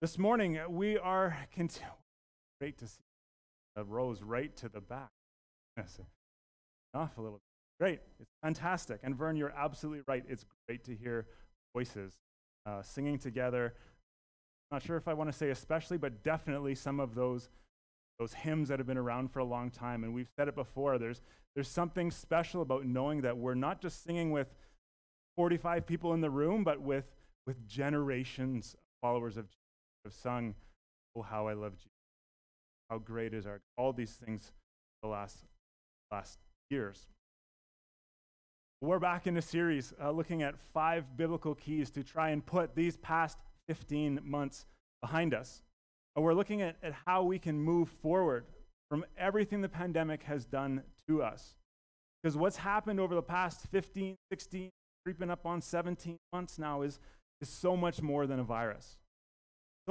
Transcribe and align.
This 0.00 0.18
morning, 0.18 0.58
we 0.70 0.96
are 0.96 1.36
cont- 1.54 1.82
great 2.58 2.78
to 2.78 2.86
see 2.86 3.02
the 3.76 3.84
rows 3.84 4.22
right 4.22 4.56
to 4.56 4.70
the 4.70 4.80
back. 4.80 5.10
Off 6.94 7.18
a 7.18 7.20
little. 7.20 7.42
Great. 7.78 8.00
It's 8.18 8.30
fantastic. 8.42 9.00
And 9.02 9.14
Vern, 9.14 9.36
you're 9.36 9.52
absolutely 9.54 10.02
right. 10.08 10.24
It's 10.26 10.46
great 10.66 10.84
to 10.84 10.94
hear 10.94 11.26
voices 11.74 12.14
uh, 12.64 12.80
singing 12.80 13.18
together. 13.18 13.74
Not 14.70 14.82
sure 14.82 14.96
if 14.96 15.06
I 15.06 15.12
want 15.12 15.30
to 15.30 15.36
say 15.36 15.50
especially, 15.50 15.98
but 15.98 16.22
definitely 16.22 16.74
some 16.74 16.98
of 16.98 17.14
those 17.14 17.50
those 18.18 18.32
hymns 18.32 18.68
that 18.68 18.78
have 18.78 18.86
been 18.86 18.96
around 18.96 19.30
for 19.30 19.40
a 19.40 19.44
long 19.44 19.70
time. 19.70 20.02
And 20.02 20.14
we've 20.14 20.30
said 20.34 20.48
it 20.48 20.54
before. 20.54 20.96
There's 20.96 21.20
there's 21.54 21.68
something 21.68 22.10
special 22.10 22.62
about 22.62 22.86
knowing 22.86 23.20
that 23.20 23.36
we're 23.36 23.52
not 23.52 23.82
just 23.82 24.02
singing 24.02 24.30
with 24.30 24.48
45 25.36 25.86
people 25.86 26.14
in 26.14 26.22
the 26.22 26.30
room, 26.30 26.64
but 26.64 26.80
with 26.80 27.04
with 27.46 27.66
generations 27.68 28.72
of 28.72 28.80
followers 29.02 29.36
of 29.36 29.44
Jesus 29.50 29.59
have 30.04 30.12
sung, 30.12 30.54
Oh, 31.16 31.22
how 31.22 31.48
I 31.48 31.54
love 31.54 31.74
Jesus. 31.76 31.88
How 32.88 32.98
great 32.98 33.34
is 33.34 33.46
our 33.46 33.60
all 33.76 33.92
these 33.92 34.12
things 34.12 34.52
the 35.02 35.08
last 35.08 35.38
last 36.12 36.38
years. 36.70 37.06
We're 38.80 38.98
back 38.98 39.26
in 39.26 39.36
a 39.36 39.42
series 39.42 39.92
uh, 40.02 40.10
looking 40.10 40.42
at 40.42 40.54
five 40.72 41.16
biblical 41.16 41.54
keys 41.54 41.90
to 41.90 42.02
try 42.02 42.30
and 42.30 42.44
put 42.44 42.74
these 42.74 42.96
past 42.96 43.38
15 43.68 44.20
months 44.24 44.64
behind 45.02 45.34
us. 45.34 45.62
And 46.16 46.24
we're 46.24 46.34
looking 46.34 46.62
at, 46.62 46.76
at 46.82 46.94
how 47.06 47.22
we 47.22 47.38
can 47.38 47.60
move 47.60 47.90
forward 48.02 48.46
from 48.88 49.04
everything 49.18 49.60
the 49.60 49.68
pandemic 49.68 50.22
has 50.22 50.46
done 50.46 50.82
to 51.08 51.22
us. 51.22 51.54
Because 52.22 52.36
what's 52.36 52.56
happened 52.56 53.00
over 53.00 53.14
the 53.14 53.22
past 53.22 53.66
15, 53.70 54.16
16, 54.32 54.70
creeping 55.04 55.30
up 55.30 55.44
on 55.44 55.60
17 55.60 56.16
months 56.32 56.58
now 56.58 56.82
is, 56.82 56.98
is 57.40 57.48
so 57.48 57.76
much 57.76 58.00
more 58.00 58.26
than 58.26 58.40
a 58.40 58.44
virus. 58.44 58.96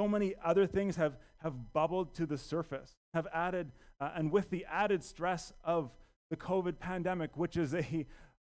So 0.00 0.08
many 0.08 0.34
other 0.42 0.66
things 0.66 0.96
have, 0.96 1.18
have 1.42 1.74
bubbled 1.74 2.14
to 2.14 2.24
the 2.24 2.38
surface, 2.38 2.96
have 3.12 3.26
added, 3.34 3.70
uh, 4.00 4.08
and 4.14 4.32
with 4.32 4.48
the 4.48 4.64
added 4.64 5.04
stress 5.04 5.52
of 5.62 5.90
the 6.30 6.36
COVID 6.36 6.78
pandemic, 6.78 7.36
which 7.36 7.58
is 7.58 7.74
a, 7.74 8.06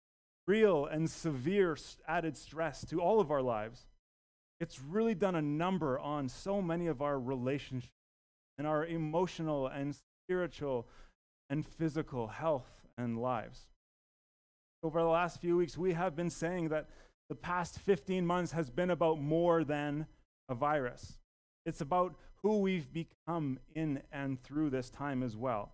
real 0.47 0.85
and 0.85 1.09
severe 1.09 1.79
added 2.07 2.37
stress 2.37 2.85
to 2.91 3.01
all 3.01 3.19
of 3.19 3.31
our 3.31 3.41
lives, 3.41 3.87
it's 4.61 4.79
really 4.79 5.15
done 5.15 5.37
a 5.37 5.41
number 5.41 5.99
on 5.99 6.29
so 6.29 6.61
many 6.61 6.87
of 6.87 7.01
our 7.01 7.19
relationships 7.19 7.95
and 8.59 8.67
our 8.67 8.85
emotional 8.85 9.69
and 9.69 9.97
spiritual 10.27 10.87
and 11.49 11.67
physical 11.67 12.27
health 12.27 12.69
and 12.99 13.17
lives. 13.17 13.69
Over 14.83 15.01
the 15.01 15.07
last 15.09 15.41
few 15.41 15.57
weeks, 15.57 15.79
we 15.79 15.95
have 15.95 16.15
been 16.15 16.29
saying 16.29 16.69
that 16.69 16.91
the 17.31 17.35
past 17.35 17.79
15 17.79 18.27
months 18.27 18.53
has 18.53 18.69
been 18.69 18.91
about 18.91 19.19
more 19.19 19.65
than 19.65 20.05
a 20.51 20.55
virus. 20.55 21.19
It's 21.69 21.81
about 21.81 22.15
who 22.43 22.59
we've 22.59 22.93
become 22.93 23.59
in 23.75 24.03
and 24.11 24.43
through 24.43 24.71
this 24.71 24.91
time 24.91 25.23
as 25.23 25.37
well. 25.37 25.73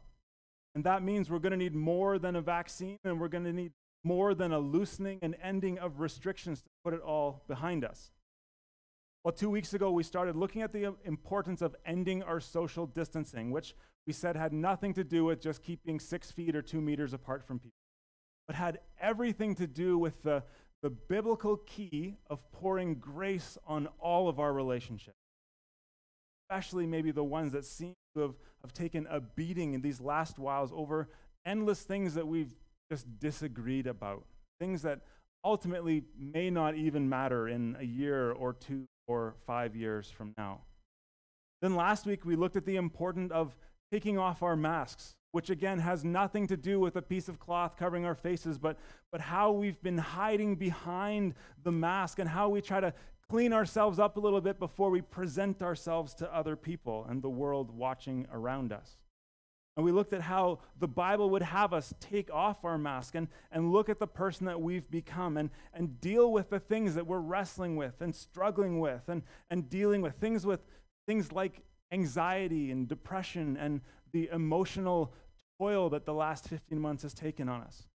And 0.75 0.85
that 0.85 1.03
means 1.03 1.31
we're 1.31 1.39
going 1.39 1.53
to 1.53 1.57
need 1.57 1.75
more 1.75 2.19
than 2.19 2.37
a 2.37 2.41
vaccine, 2.41 2.99
and 3.05 3.21
we're 3.21 3.29
going 3.29 3.45
to 3.45 3.53
need 3.53 3.73
more 4.03 4.35
than 4.35 4.53
a 4.53 4.59
loosening 4.59 5.19
and 5.23 5.37
ending 5.43 5.79
of 5.79 6.01
restrictions 6.01 6.63
to 6.63 6.69
put 6.85 6.95
it 6.95 7.01
all 7.01 7.45
behind 7.49 7.85
us. 7.85 8.11
Well, 9.25 9.33
two 9.33 9.49
weeks 9.49 9.73
ago, 9.73 9.91
we 9.91 10.03
started 10.03 10.37
looking 10.37 10.61
at 10.61 10.73
the 10.73 10.87
um, 10.87 10.97
importance 11.05 11.63
of 11.63 11.75
ending 11.87 12.23
our 12.23 12.41
social 12.41 12.87
distancing, 12.87 13.51
which 13.51 13.75
we 14.07 14.13
said 14.13 14.37
had 14.37 14.53
nothing 14.53 14.93
to 14.95 15.05
do 15.05 15.25
with 15.25 15.41
just 15.41 15.63
keeping 15.63 15.99
six 15.99 16.31
feet 16.31 16.55
or 16.55 16.61
two 16.61 16.83
meters 16.83 17.15
apart 17.15 17.47
from 17.47 17.59
people, 17.59 17.79
but 18.47 18.57
had 18.57 18.81
everything 19.01 19.55
to 19.55 19.67
do 19.67 19.97
with 19.97 20.23
the, 20.23 20.43
the 20.83 20.91
biblical 20.91 21.57
key 21.57 22.17
of 22.29 22.39
pouring 22.53 22.97
grace 22.97 23.57
on 23.67 23.89
all 23.99 24.29
of 24.29 24.39
our 24.39 24.53
relationships, 24.53 25.17
especially 26.45 26.87
maybe 26.87 27.11
the 27.11 27.25
ones 27.25 27.53
that 27.53 27.65
seem 27.65 27.95
to 28.15 28.23
have, 28.23 28.35
have 28.63 28.73
taken 28.73 29.07
a 29.11 29.21
beating 29.21 29.75
in 29.75 29.81
these 29.81 30.01
last 30.01 30.39
whiles 30.39 30.73
over 30.75 31.09
endless 31.47 31.83
things 31.83 32.15
that 32.15 32.27
we've 32.27 32.53
just 32.91 33.07
disagreed 33.19 33.87
about, 33.87 34.25
things 34.61 34.83
that 34.83 35.01
ultimately 35.45 36.05
may 36.19 36.51
not 36.51 36.75
even 36.75 37.09
matter 37.09 37.49
in 37.49 37.77
a 37.79 37.85
year 37.85 38.33
or 38.33 38.53
two 38.53 38.87
or 39.07 39.35
five 39.47 39.77
years 39.77 40.11
from 40.11 40.33
now. 40.39 40.61
Then 41.61 41.75
last 41.75 42.07
week 42.07 42.25
we 42.25 42.37
looked 42.37 42.57
at 42.57 42.67
the 42.67 42.77
importance 42.77 43.33
of 43.33 43.57
taking 43.93 44.19
off 44.19 44.43
our 44.43 44.57
masks, 44.57 45.15
which 45.33 45.51
again 45.51 45.79
has 45.79 46.05
nothing 46.05 46.47
to 46.47 46.57
do 46.57 46.81
with 46.81 46.97
a 46.97 47.03
piece 47.03 47.29
of 47.29 47.39
cloth 47.39 47.77
covering 47.77 48.05
our 48.05 48.15
faces, 48.15 48.59
but, 48.59 48.79
but 49.13 49.21
how 49.21 49.51
we've 49.51 49.83
been 49.83 49.99
hiding 49.99 50.57
behind 50.57 51.35
the 51.63 51.73
mask 51.73 52.19
and 52.19 52.29
how 52.29 52.49
we 52.49 52.61
try 52.61 52.81
to 52.81 52.93
clean 53.35 53.53
ourselves 53.53 53.99
up 53.99 54.17
a 54.17 54.21
little 54.21 54.41
bit 54.41 54.61
before 54.61 54.91
we 54.91 55.01
present 55.01 55.61
ourselves 55.61 56.15
to 56.15 56.33
other 56.33 56.55
people 56.55 57.05
and 57.09 57.21
the 57.21 57.29
world 57.29 57.69
watching 57.77 58.29
around 58.33 58.73
us. 58.73 58.97
And 59.77 59.85
we 59.85 59.91
looked 59.91 60.13
at 60.13 60.21
how 60.21 60.61
the 60.79 60.87
Bible 60.87 61.31
would 61.31 61.43
have 61.43 61.73
us 61.73 61.93
take 61.99 62.33
off 62.33 62.65
our 62.65 62.79
mask 62.79 63.17
and, 63.17 63.27
and 63.51 63.73
look 63.73 63.89
at 63.89 63.99
the 63.99 64.07
person 64.07 64.47
that 64.47 64.61
we've 64.61 64.89
become 64.89 65.37
and, 65.37 65.51
and 65.73 66.01
deal 66.01 66.31
with 66.31 66.49
the 66.49 66.61
things 66.61 66.95
that 66.95 67.09
we're 67.09 67.19
wrestling 67.19 67.75
with 67.75 68.01
and 68.01 68.15
struggling 68.15 68.79
with 68.79 69.03
and, 69.09 69.23
and 69.51 69.69
dealing 69.69 70.01
with 70.01 70.15
things 70.15 70.47
with 70.47 70.61
things 71.09 71.33
like 71.33 71.63
anxiety 71.91 72.71
and 72.71 72.87
depression 72.87 73.57
and 73.57 73.81
the 74.13 74.29
emotional 74.33 75.13
toil 75.59 75.91
that 75.91 76.07
the 76.07 76.15
last 76.15 76.49
15 76.49 76.79
months 76.79 77.03
has 77.03 77.13
taken 77.13 77.49
on 77.49 77.63
us. 77.63 77.89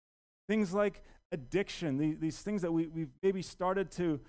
Things 0.50 0.73
like 0.73 1.01
addiction, 1.31 1.97
these, 1.97 2.17
these 2.19 2.39
things 2.41 2.61
that 2.61 2.73
we, 2.73 2.88
we've 2.88 3.13
maybe 3.23 3.41
started 3.41 3.89
to 3.91 4.19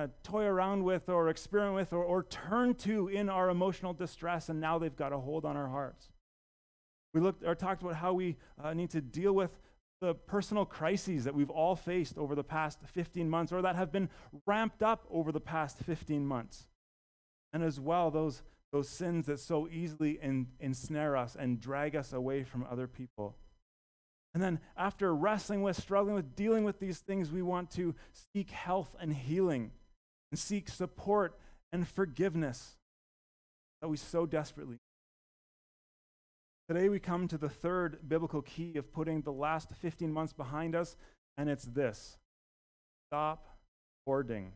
uh, 0.00 0.06
toy 0.22 0.44
around 0.44 0.82
with 0.82 1.08
or 1.08 1.28
experiment 1.28 1.74
with 1.74 1.92
or, 1.92 2.02
or 2.02 2.22
turn 2.24 2.74
to 2.74 3.08
in 3.08 3.28
our 3.28 3.50
emotional 3.50 3.92
distress, 3.92 4.48
and 4.48 4.60
now 4.60 4.78
they've 4.78 4.96
got 4.96 5.12
a 5.12 5.18
hold 5.18 5.44
on 5.44 5.56
our 5.56 5.68
hearts. 5.68 6.08
We 7.12 7.20
looked 7.20 7.44
or 7.44 7.54
talked 7.54 7.82
about 7.82 7.96
how 7.96 8.14
we 8.14 8.36
uh, 8.62 8.72
need 8.72 8.90
to 8.90 9.00
deal 9.00 9.32
with 9.32 9.50
the 10.00 10.14
personal 10.14 10.64
crises 10.64 11.24
that 11.24 11.34
we've 11.34 11.50
all 11.50 11.76
faced 11.76 12.16
over 12.16 12.34
the 12.34 12.44
past 12.44 12.78
15 12.94 13.28
months 13.28 13.52
or 13.52 13.60
that 13.60 13.76
have 13.76 13.92
been 13.92 14.08
ramped 14.46 14.82
up 14.82 15.06
over 15.10 15.32
the 15.32 15.40
past 15.40 15.78
15 15.78 16.24
months. 16.24 16.66
And 17.52 17.62
as 17.62 17.78
well, 17.78 18.10
those, 18.10 18.42
those 18.72 18.88
sins 18.88 19.26
that 19.26 19.40
so 19.40 19.68
easily 19.68 20.18
en- 20.22 20.46
ensnare 20.60 21.16
us 21.16 21.36
and 21.38 21.60
drag 21.60 21.94
us 21.94 22.14
away 22.14 22.44
from 22.44 22.64
other 22.70 22.86
people. 22.86 23.36
And 24.32 24.42
then, 24.42 24.60
after 24.76 25.12
wrestling 25.12 25.62
with, 25.62 25.76
struggling 25.76 26.14
with, 26.14 26.36
dealing 26.36 26.62
with 26.62 26.78
these 26.78 27.00
things, 27.00 27.32
we 27.32 27.42
want 27.42 27.72
to 27.72 27.96
seek 28.32 28.52
health 28.52 28.94
and 29.00 29.12
healing 29.12 29.72
and 30.30 30.38
seek 30.38 30.68
support 30.68 31.38
and 31.72 31.86
forgiveness 31.86 32.76
that 33.80 33.88
we 33.88 33.96
so 33.96 34.26
desperately 34.26 34.78
Today 36.70 36.88
we 36.88 37.00
come 37.00 37.26
to 37.26 37.36
the 37.36 37.48
third 37.48 37.98
biblical 38.08 38.42
key 38.42 38.76
of 38.76 38.92
putting 38.92 39.22
the 39.22 39.32
last 39.32 39.72
15 39.82 40.12
months 40.12 40.32
behind 40.32 40.76
us, 40.76 40.94
and 41.36 41.50
it's 41.50 41.64
this 41.64 42.16
stop 43.08 43.44
hoarding. 44.06 44.52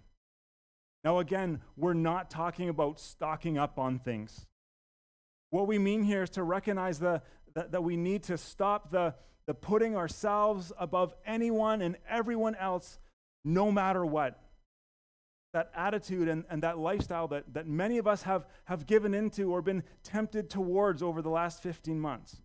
Now, 1.03 1.19
again, 1.19 1.61
we're 1.77 1.93
not 1.93 2.31
talking 2.31 2.69
about 2.69 3.01
stocking 3.01 3.59
up 3.59 3.81
on 3.81 3.99
things. 3.99 4.47
What 5.51 5.67
we 5.67 5.77
mean 5.77 6.05
here 6.05 6.23
is 6.23 6.31
to 6.31 6.45
recognize 6.45 7.01
the, 7.01 7.21
that, 7.57 7.73
that 7.73 7.83
we 7.83 7.97
need 7.97 8.23
to 8.23 8.39
stop 8.39 8.93
the, 8.93 9.17
the 9.49 9.55
putting 9.55 9.97
ourselves 9.97 10.71
above 10.79 11.17
anyone 11.27 11.83
and 11.83 11.97
everyone 12.09 12.55
else, 12.55 13.01
no 13.45 13.73
matter 13.73 14.07
what 14.07 14.39
that 15.54 15.70
attitude 15.75 16.28
and, 16.28 16.44
and 16.50 16.62
that 16.65 16.78
lifestyle 16.78 17.28
that, 17.28 17.44
that 17.54 17.66
many 17.66 17.97
of 17.97 18.09
us 18.09 18.25
have, 18.25 18.44
have 18.65 18.87
given 18.87 19.15
into 19.15 19.53
or 19.53 19.62
been 19.62 19.84
tempted 20.03 20.50
towards 20.50 21.00
over 21.00 21.22
the 21.22 21.31
last 21.31 21.62
15 21.62 21.98
months. 21.98 22.42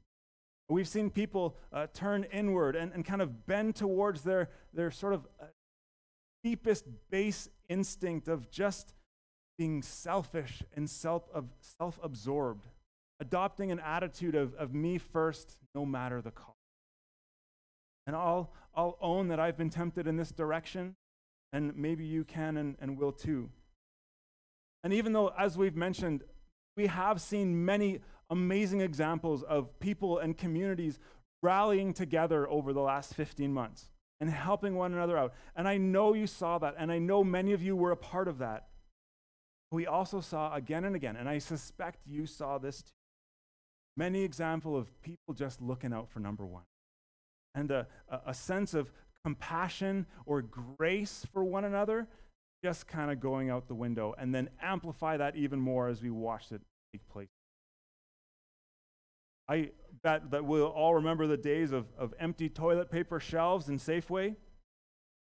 We've 0.69 0.87
seen 0.87 1.09
people 1.09 1.57
uh, 1.73 1.87
turn 1.91 2.25
inward 2.25 2.75
and, 2.75 2.93
and 2.93 3.03
kind 3.03 3.23
of 3.23 3.47
bend 3.47 3.75
towards 3.75 4.21
their, 4.21 4.49
their 4.75 4.91
sort 4.91 5.13
of 5.13 5.27
uh, 5.41 5.45
deepest 6.43 6.85
base 7.09 7.49
instinct 7.67 8.27
of 8.27 8.51
just 8.51 8.93
being 9.57 9.81
selfish 9.81 10.61
and 10.75 10.87
self, 10.87 11.23
of 11.33 11.45
self 11.79 11.99
absorbed, 12.03 12.67
adopting 13.19 13.71
an 13.71 13.79
attitude 13.79 14.35
of, 14.35 14.53
of 14.53 14.75
me 14.75 14.99
first, 14.99 15.57
no 15.73 15.83
matter 15.83 16.21
the 16.21 16.29
cost. 16.31 16.53
And 18.05 18.15
I'll, 18.15 18.53
I'll 18.75 18.99
own 19.01 19.29
that 19.29 19.39
I've 19.39 19.57
been 19.57 19.71
tempted 19.71 20.05
in 20.05 20.15
this 20.15 20.31
direction 20.31 20.95
and 21.53 21.75
maybe 21.75 22.05
you 22.05 22.23
can 22.23 22.57
and, 22.57 22.75
and 22.79 22.97
will 22.97 23.11
too. 23.11 23.49
And 24.83 24.93
even 24.93 25.13
though, 25.13 25.33
as 25.37 25.57
we've 25.57 25.75
mentioned, 25.75 26.23
we 26.77 26.87
have 26.87 27.19
seen 27.19 27.65
many 27.65 27.99
amazing 28.29 28.81
examples 28.81 29.43
of 29.43 29.79
people 29.79 30.19
and 30.19 30.37
communities 30.37 30.99
rallying 31.41 31.93
together 31.93 32.49
over 32.49 32.73
the 32.73 32.81
last 32.81 33.13
15 33.13 33.51
months 33.51 33.89
and 34.21 34.29
helping 34.29 34.75
one 34.75 34.93
another 34.93 35.17
out. 35.17 35.33
And 35.55 35.67
I 35.67 35.77
know 35.77 36.13
you 36.13 36.27
saw 36.27 36.57
that, 36.59 36.75
and 36.77 36.91
I 36.91 36.99
know 36.99 37.23
many 37.23 37.53
of 37.53 37.61
you 37.61 37.75
were 37.75 37.91
a 37.91 37.97
part 37.97 38.27
of 38.27 38.39
that. 38.39 38.67
We 39.71 39.87
also 39.87 40.19
saw 40.19 40.53
again 40.53 40.83
and 40.83 40.95
again, 40.95 41.15
and 41.15 41.29
I 41.29 41.37
suspect 41.37 41.99
you 42.05 42.25
saw 42.25 42.57
this 42.57 42.81
too, 42.81 42.91
many 43.95 44.23
examples 44.23 44.81
of 44.81 45.01
people 45.01 45.33
just 45.33 45.61
looking 45.61 45.93
out 45.93 46.09
for 46.09 46.19
number 46.19 46.45
one. 46.45 46.63
And 47.55 47.71
a, 47.71 47.87
a 48.25 48.33
sense 48.33 48.73
of 48.73 48.91
compassion 49.23 50.05
or 50.25 50.41
grace 50.41 51.25
for 51.33 51.43
one 51.43 51.65
another 51.65 52.07
just 52.63 52.87
kind 52.87 53.11
of 53.11 53.19
going 53.19 53.49
out 53.49 53.67
the 53.67 53.75
window, 53.75 54.13
and 54.17 54.33
then 54.35 54.49
amplify 54.61 55.17
that 55.17 55.35
even 55.35 55.59
more 55.59 55.87
as 55.87 56.01
we 56.01 56.09
watched 56.09 56.51
it 56.51 56.61
take 56.93 57.07
place. 57.07 57.29
I 59.47 59.71
bet 60.03 60.31
that 60.31 60.45
we'll 60.45 60.67
all 60.67 60.95
remember 60.95 61.25
the 61.25 61.37
days 61.37 61.71
of, 61.71 61.85
of 61.97 62.13
empty 62.19 62.49
toilet 62.49 62.91
paper 62.91 63.19
shelves 63.19 63.69
in 63.69 63.77
Safeway. 63.77 64.35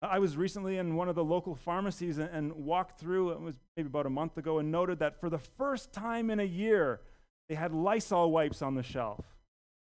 I 0.02 0.18
was 0.18 0.36
recently 0.36 0.78
in 0.78 0.94
one 0.94 1.08
of 1.08 1.14
the 1.14 1.24
local 1.24 1.54
pharmacies 1.54 2.18
and, 2.18 2.28
and, 2.30 2.52
walked 2.52 3.00
through, 3.00 3.30
it 3.30 3.40
was 3.40 3.58
maybe 3.76 3.88
about 3.88 4.06
a 4.06 4.10
month 4.10 4.36
ago, 4.36 4.58
and 4.58 4.70
noted 4.70 4.98
that 5.00 5.18
for 5.18 5.30
the 5.30 5.38
first 5.38 5.92
time 5.92 6.30
in 6.30 6.40
a 6.40 6.44
year, 6.44 7.00
they 7.48 7.54
had 7.54 7.72
Lysol 7.72 8.30
wipes 8.30 8.62
on 8.62 8.74
the 8.74 8.82
shelf 8.82 9.24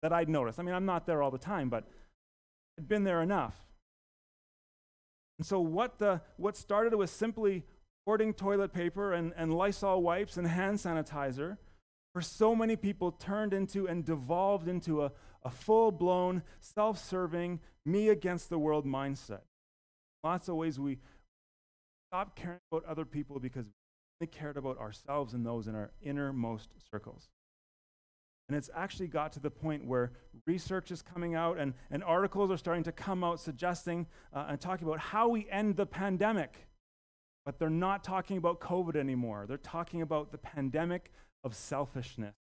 that 0.02 0.12
I'd 0.12 0.30
noticed. 0.30 0.60
I 0.60 0.64
mean, 0.64 0.76
I'm 0.76 0.86
not 0.86 1.08
there 1.08 1.24
all 1.24 1.32
the 1.32 1.38
time, 1.38 1.70
but 1.70 1.86
I'd 2.78 2.88
been 2.88 3.06
there 3.06 3.22
enough. 3.22 3.56
And 5.40 5.46
so, 5.46 5.60
what, 5.60 6.00
the, 6.00 6.22
what 6.38 6.56
started 6.56 6.96
with 6.96 7.10
simply 7.10 7.64
hoarding 8.06 8.34
toilet 8.34 8.74
paper 8.74 9.14
and, 9.14 9.34
and 9.36 9.54
Lysol 9.54 10.02
wipes 10.02 10.38
and 10.38 10.48
hand 10.48 10.78
sanitizer, 10.78 11.58
for 12.14 12.22
so 12.22 12.56
many 12.56 12.76
people 12.76 13.12
turned 13.12 13.54
into 13.54 13.88
and 13.88 14.06
devolved 14.06 14.68
into 14.68 15.04
a, 15.04 15.12
a 15.44 15.50
full 15.50 15.92
blown, 15.92 16.44
self 16.60 17.04
serving, 17.04 17.60
me 17.86 18.10
against 18.10 18.50
the 18.50 18.60
world 18.60 18.86
mindset. 18.86 19.42
Lots 20.24 20.48
of 20.48 20.56
ways 20.56 20.80
we 20.80 21.00
stopped 22.10 22.36
caring 22.36 22.60
about 22.72 22.86
other 22.86 23.06
people 23.06 23.40
because 23.40 23.66
we 23.66 23.72
only 24.22 24.32
cared 24.32 24.58
about 24.58 24.78
ourselves 24.78 25.34
and 25.34 25.46
those 25.46 25.68
in 25.68 25.76
our 25.76 25.92
innermost 26.02 26.70
circles. 26.92 27.30
And 28.48 28.58
it's 28.58 28.70
actually 28.76 29.08
got 29.08 29.32
to 29.34 29.40
the 29.40 29.50
point 29.50 29.86
where 29.86 30.12
research 30.46 30.92
is 30.92 31.02
coming 31.02 31.34
out 31.34 31.58
and, 31.58 31.74
and 31.90 32.04
articles 32.04 32.52
are 32.52 32.58
starting 32.58 32.84
to 32.84 32.92
come 32.92 33.24
out 33.24 33.40
suggesting 33.40 34.06
uh, 34.34 34.46
and 34.50 34.60
talking 34.60 34.88
about 34.88 35.00
how 35.00 35.30
we 35.30 35.48
end 35.50 35.78
the 35.78 35.86
pandemic. 35.86 36.68
But 37.46 37.60
they're 37.60 37.70
not 37.70 38.04
talking 38.04 38.38
about 38.38 38.60
COVID 38.60 38.96
anymore. 38.96 39.46
They're 39.48 39.58
talking 39.58 40.02
about 40.02 40.32
the 40.32 40.38
pandemic 40.38 41.12
of 41.44 41.56
selfishness. 41.56 42.36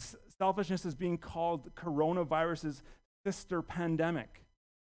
S- 0.00 0.16
selfishness 0.38 0.84
is 0.84 0.94
being 0.94 1.18
called 1.18 1.74
coronavirus's 1.74 2.82
sister 3.24 3.62
pandemic. 3.62 4.44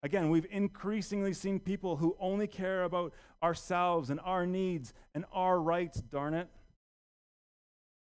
Again, 0.03 0.29
we've 0.29 0.47
increasingly 0.51 1.33
seen 1.33 1.59
people 1.59 1.97
who 1.97 2.15
only 2.19 2.47
care 2.47 2.83
about 2.83 3.13
ourselves 3.41 4.09
and 4.09 4.19
our 4.21 4.45
needs 4.45 4.93
and 5.13 5.25
our 5.33 5.59
rights, 5.59 6.01
darn 6.01 6.33
it. 6.33 6.47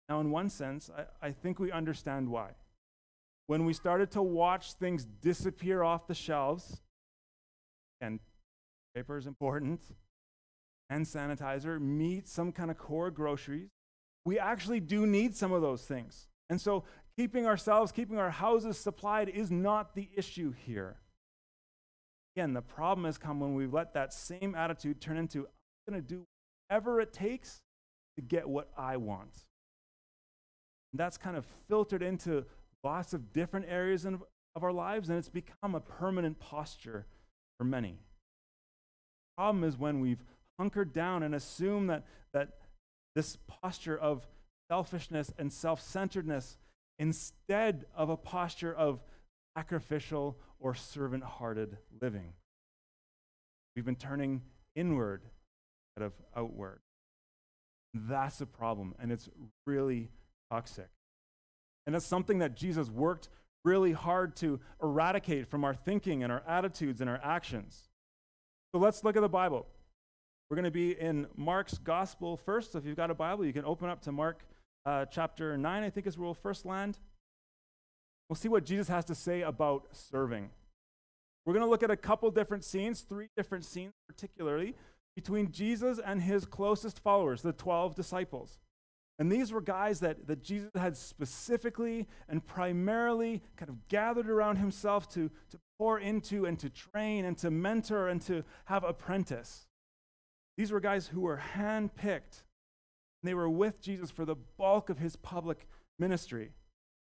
Now, 0.10 0.20
in 0.20 0.32
one 0.32 0.50
sense, 0.50 0.90
I, 0.98 1.28
I 1.28 1.32
think 1.32 1.60
we 1.60 1.72
understand 1.72 2.30
why. 2.30 2.50
When 3.46 3.66
we 3.66 3.74
started 3.74 4.10
to 4.12 4.22
watch 4.24 4.74
things 4.74 5.06
disappear 5.06 5.84
off 5.84 6.08
the 6.08 6.16
shelves, 6.16 6.82
and 8.02 8.20
paper 8.96 9.18
is 9.18 9.28
important, 9.28 9.82
and 10.90 11.06
sanitizer, 11.06 11.80
meat, 11.80 12.28
some 12.28 12.52
kind 12.52 12.72
of 12.72 12.78
core 12.78 13.12
groceries, 13.12 13.70
we 14.26 14.40
actually 14.40 14.80
do 14.80 15.06
need 15.06 15.36
some 15.36 15.52
of 15.52 15.62
those 15.62 15.84
things. 15.84 16.28
And 16.50 16.60
so, 16.60 16.84
keeping 17.16 17.46
ourselves, 17.46 17.92
keeping 17.92 18.18
our 18.18 18.32
houses 18.32 18.80
supplied 18.80 19.30
is 19.30 19.52
not 19.52 19.94
the 19.94 20.10
issue 20.16 20.52
here. 20.52 20.98
Again, 22.36 22.54
the 22.54 22.62
problem 22.62 23.06
has 23.06 23.18
come 23.18 23.40
when 23.40 23.54
we 23.54 23.68
let 23.68 23.94
that 23.94 24.14
same 24.14 24.56
attitude 24.56 25.02
turn 25.02 25.18
into, 25.18 25.40
I'm 25.40 25.94
going 25.94 26.02
to 26.02 26.08
do 26.08 26.24
whatever 26.68 27.00
it 27.02 27.14
takes 27.14 27.62
to 28.18 28.24
get 28.24 28.48
what 28.48 28.70
I 28.78 28.98
want. 28.98 29.46
And 30.92 31.00
that's 31.00 31.18
kind 31.18 31.38
of 31.38 31.46
filtered 31.68 32.02
into 32.02 32.46
lots 32.84 33.14
of 33.14 33.32
different 33.34 33.68
areas 33.70 34.06
in, 34.06 34.20
of 34.56 34.64
our 34.64 34.72
lives, 34.72 35.10
and 35.10 35.18
it's 35.18 35.30
become 35.30 35.76
a 35.76 35.80
permanent 35.80 36.40
posture 36.40 37.06
for 37.58 37.64
many. 37.64 37.92
The 37.92 39.42
problem 39.42 39.64
is 39.64 39.78
when 39.78 40.00
we've 40.00 40.24
hunkered 40.60 40.94
down 40.94 41.24
and 41.24 41.36
assumed 41.36 41.90
that, 41.90 42.04
that 42.34 42.50
this 43.16 43.38
posture 43.48 43.98
of 43.98 44.28
selfishness 44.70 45.32
and 45.38 45.52
self 45.52 45.82
centeredness 45.82 46.58
instead 46.98 47.86
of 47.96 48.10
a 48.10 48.18
posture 48.18 48.74
of 48.74 49.02
sacrificial 49.58 50.38
or 50.60 50.76
servant 50.76 51.24
hearted 51.24 51.78
living. 52.02 52.34
We've 53.76 53.86
been 53.86 53.96
turning 53.96 54.42
inward 54.76 55.22
instead 55.98 56.06
of 56.06 56.14
outward. 56.36 56.82
That's 57.94 58.42
a 58.42 58.46
problem, 58.46 58.94
and 59.00 59.12
it's 59.12 59.30
really 59.66 60.10
toxic. 60.52 60.90
And 61.86 61.96
it's 61.96 62.06
something 62.06 62.40
that 62.40 62.56
Jesus 62.56 62.90
worked 62.90 63.30
really 63.64 63.92
hard 63.92 64.36
to 64.38 64.60
eradicate 64.82 65.48
from 65.48 65.64
our 65.64 65.74
thinking 65.74 66.24
and 66.24 66.32
our 66.32 66.44
attitudes 66.48 67.02
and 67.02 67.10
our 67.10 67.20
actions. 67.24 67.90
So 68.74 68.80
let's 68.80 69.04
look 69.04 69.16
at 69.16 69.22
the 69.22 69.30
Bible. 69.30 69.66
We're 70.50 70.56
going 70.56 70.66
to 70.66 70.72
be 70.72 71.00
in 71.00 71.28
Mark's 71.36 71.78
gospel 71.78 72.38
first. 72.38 72.72
So 72.72 72.80
if 72.80 72.86
you've 72.86 72.96
got 72.96 73.12
a 73.12 73.16
Bible, 73.16 73.46
you 73.46 73.54
can 73.54 73.66
open 73.66 73.90
up 73.90 74.02
to 74.02 74.12
Mark 74.12 74.44
uh, 74.86 75.06
chapter 75.06 75.58
9, 75.58 75.84
I 75.84 75.90
think 75.90 76.08
is 76.08 76.18
where 76.18 76.26
we'll 76.26 76.34
first 76.34 76.66
land. 76.66 76.98
We'll 78.30 78.38
see 78.38 78.48
what 78.48 78.66
Jesus 78.66 78.88
has 78.88 79.06
to 79.06 79.16
say 79.16 79.42
about 79.42 79.88
serving. 79.92 80.50
We're 81.46 81.54
going 81.54 81.66
to 81.66 81.70
look 81.70 81.84
at 81.84 81.92
a 81.92 81.98
couple 81.98 82.30
different 82.32 82.64
scenes, 82.64 83.02
three 83.02 83.30
different 83.36 83.66
scenes 83.66 83.94
particularly, 84.08 84.76
between 85.16 85.52
Jesus 85.52 86.00
and 86.04 86.22
his 86.22 86.46
closest 86.46 87.00
followers, 87.00 87.42
the 87.42 87.54
12 87.54 87.96
disciples. 87.96 88.60
And 89.20 89.30
these 89.30 89.52
were 89.52 89.62
guys 89.62 90.00
that, 90.00 90.28
that 90.28 90.42
Jesus 90.42 90.72
had 90.76 90.96
specifically 90.96 92.08
and 92.30 92.46
primarily 92.46 93.44
kind 93.58 93.70
of 93.70 93.88
gathered 93.90 94.30
around 94.30 94.56
himself 94.56 95.10
to, 95.10 95.30
to 95.52 95.60
pour 95.78 96.00
into 96.00 96.46
and 96.46 96.58
to 96.60 96.70
train 96.70 97.26
and 97.26 97.38
to 97.40 97.52
mentor 97.52 98.08
and 98.08 98.22
to 98.24 98.46
have 98.66 98.86
apprentice. 98.86 99.68
These 100.58 100.72
were 100.72 100.80
guys 100.80 101.08
who 101.08 101.22
were 101.22 101.42
handpicked. 101.56 102.44
And 103.22 103.26
they 103.28 103.34
were 103.34 103.50
with 103.50 103.82
Jesus 103.82 104.10
for 104.10 104.24
the 104.24 104.38
bulk 104.58 104.90
of 104.90 105.00
his 105.00 105.18
public 105.18 105.68
ministry. 106.00 106.54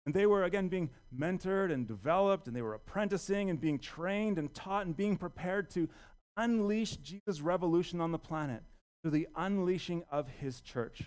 And 0.05 0.13
they 0.13 0.25
were, 0.25 0.43
again, 0.43 0.67
being 0.67 0.89
mentored 1.17 1.71
and 1.71 1.87
developed, 1.87 2.47
and 2.47 2.55
they 2.55 2.61
were 2.61 2.73
apprenticing 2.73 3.49
and 3.49 3.61
being 3.61 3.79
trained 3.79 4.37
and 4.37 4.53
taught 4.53 4.85
and 4.85 4.97
being 4.97 5.15
prepared 5.15 5.69
to 5.71 5.87
unleash 6.35 6.97
Jesus' 6.97 7.39
revolution 7.39 8.01
on 8.01 8.11
the 8.11 8.19
planet 8.19 8.63
through 9.01 9.11
the 9.11 9.27
unleashing 9.35 10.03
of 10.11 10.27
his 10.27 10.59
church. 10.59 11.03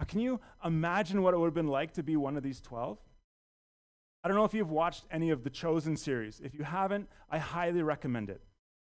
Now, 0.00 0.06
can 0.06 0.20
you 0.20 0.40
imagine 0.64 1.22
what 1.22 1.34
it 1.34 1.36
would 1.36 1.46
have 1.46 1.54
been 1.54 1.68
like 1.68 1.92
to 1.92 2.02
be 2.02 2.16
one 2.16 2.38
of 2.38 2.42
these 2.42 2.62
12? 2.62 2.96
I 4.24 4.28
don't 4.28 4.36
know 4.36 4.44
if 4.44 4.54
you've 4.54 4.70
watched 4.70 5.04
any 5.10 5.28
of 5.28 5.44
the 5.44 5.50
Chosen 5.50 5.94
series. 5.94 6.40
If 6.42 6.54
you 6.54 6.64
haven't, 6.64 7.06
I 7.30 7.36
highly 7.38 7.82
recommend 7.82 8.30
it. 8.30 8.40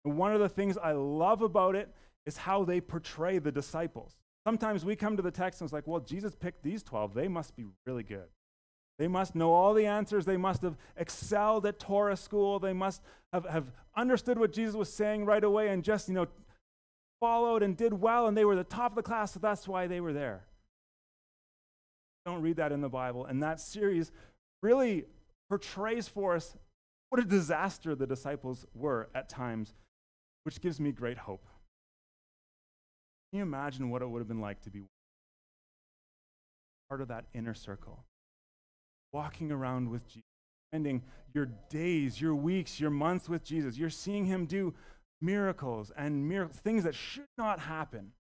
And 0.04 0.16
one 0.18 0.32
of 0.32 0.40
the 0.40 0.48
things 0.48 0.76
I 0.76 0.90
love 0.92 1.40
about 1.40 1.76
it 1.76 1.88
is 2.26 2.36
how 2.36 2.64
they 2.64 2.80
portray 2.80 3.38
the 3.38 3.52
disciples. 3.52 4.16
Sometimes 4.44 4.84
we 4.84 4.96
come 4.96 5.16
to 5.16 5.22
the 5.22 5.30
text 5.30 5.60
and 5.60 5.66
it's 5.66 5.72
like, 5.72 5.86
well, 5.86 6.00
Jesus 6.00 6.34
picked 6.34 6.64
these 6.64 6.82
12. 6.82 7.14
They 7.14 7.28
must 7.28 7.54
be 7.54 7.64
really 7.86 8.02
good. 8.02 8.26
They 8.98 9.08
must 9.08 9.36
know 9.36 9.52
all 9.52 9.72
the 9.72 9.86
answers. 9.86 10.24
They 10.24 10.36
must 10.36 10.62
have 10.62 10.76
excelled 10.96 11.64
at 11.64 11.78
Torah 11.78 12.16
school. 12.16 12.58
They 12.58 12.72
must 12.72 13.02
have, 13.32 13.44
have 13.46 13.70
understood 13.96 14.38
what 14.38 14.52
Jesus 14.52 14.74
was 14.74 14.92
saying 14.92 15.26
right 15.26 15.42
away 15.44 15.68
and 15.68 15.84
just, 15.84 16.08
you 16.08 16.14
know, 16.14 16.26
followed 17.20 17.62
and 17.62 17.76
did 17.76 17.94
well, 17.94 18.26
and 18.26 18.36
they 18.36 18.44
were 18.44 18.56
the 18.56 18.64
top 18.64 18.92
of 18.92 18.96
the 18.96 19.02
class, 19.02 19.32
so 19.32 19.40
that's 19.40 19.66
why 19.66 19.86
they 19.86 20.00
were 20.00 20.12
there 20.12 20.44
don't 22.24 22.42
read 22.42 22.56
that 22.56 22.72
in 22.72 22.80
the 22.80 22.88
Bible. 22.88 23.26
And 23.26 23.42
that 23.42 23.60
series 23.60 24.10
really 24.62 25.04
portrays 25.48 26.08
for 26.08 26.34
us 26.34 26.56
what 27.10 27.20
a 27.20 27.24
disaster 27.24 27.94
the 27.94 28.06
disciples 28.06 28.66
were 28.74 29.08
at 29.14 29.28
times, 29.28 29.74
which 30.44 30.60
gives 30.60 30.80
me 30.80 30.90
great 30.90 31.18
hope. 31.18 31.44
Can 33.30 33.38
you 33.38 33.42
imagine 33.42 33.90
what 33.90 34.02
it 34.02 34.08
would 34.08 34.20
have 34.20 34.28
been 34.28 34.40
like 34.40 34.60
to 34.62 34.70
be 34.70 34.82
part 36.88 37.00
of 37.00 37.08
that 37.08 37.26
inner 37.34 37.54
circle? 37.54 38.04
Walking 39.12 39.52
around 39.52 39.90
with 39.90 40.06
Jesus, 40.08 40.22
spending 40.70 41.02
your 41.34 41.46
days, 41.68 42.20
your 42.20 42.34
weeks, 42.34 42.80
your 42.80 42.90
months 42.90 43.28
with 43.28 43.44
Jesus. 43.44 43.76
You're 43.76 43.90
seeing 43.90 44.24
him 44.24 44.46
do 44.46 44.74
miracles 45.20 45.92
and 45.96 46.28
mir- 46.28 46.48
things 46.48 46.84
that 46.84 46.94
should 46.94 47.28
not 47.38 47.60
happen. 47.60 48.12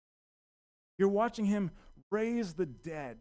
You're 0.98 1.08
watching 1.08 1.46
him 1.46 1.70
raise 2.10 2.52
the 2.52 2.66
dead. 2.66 3.18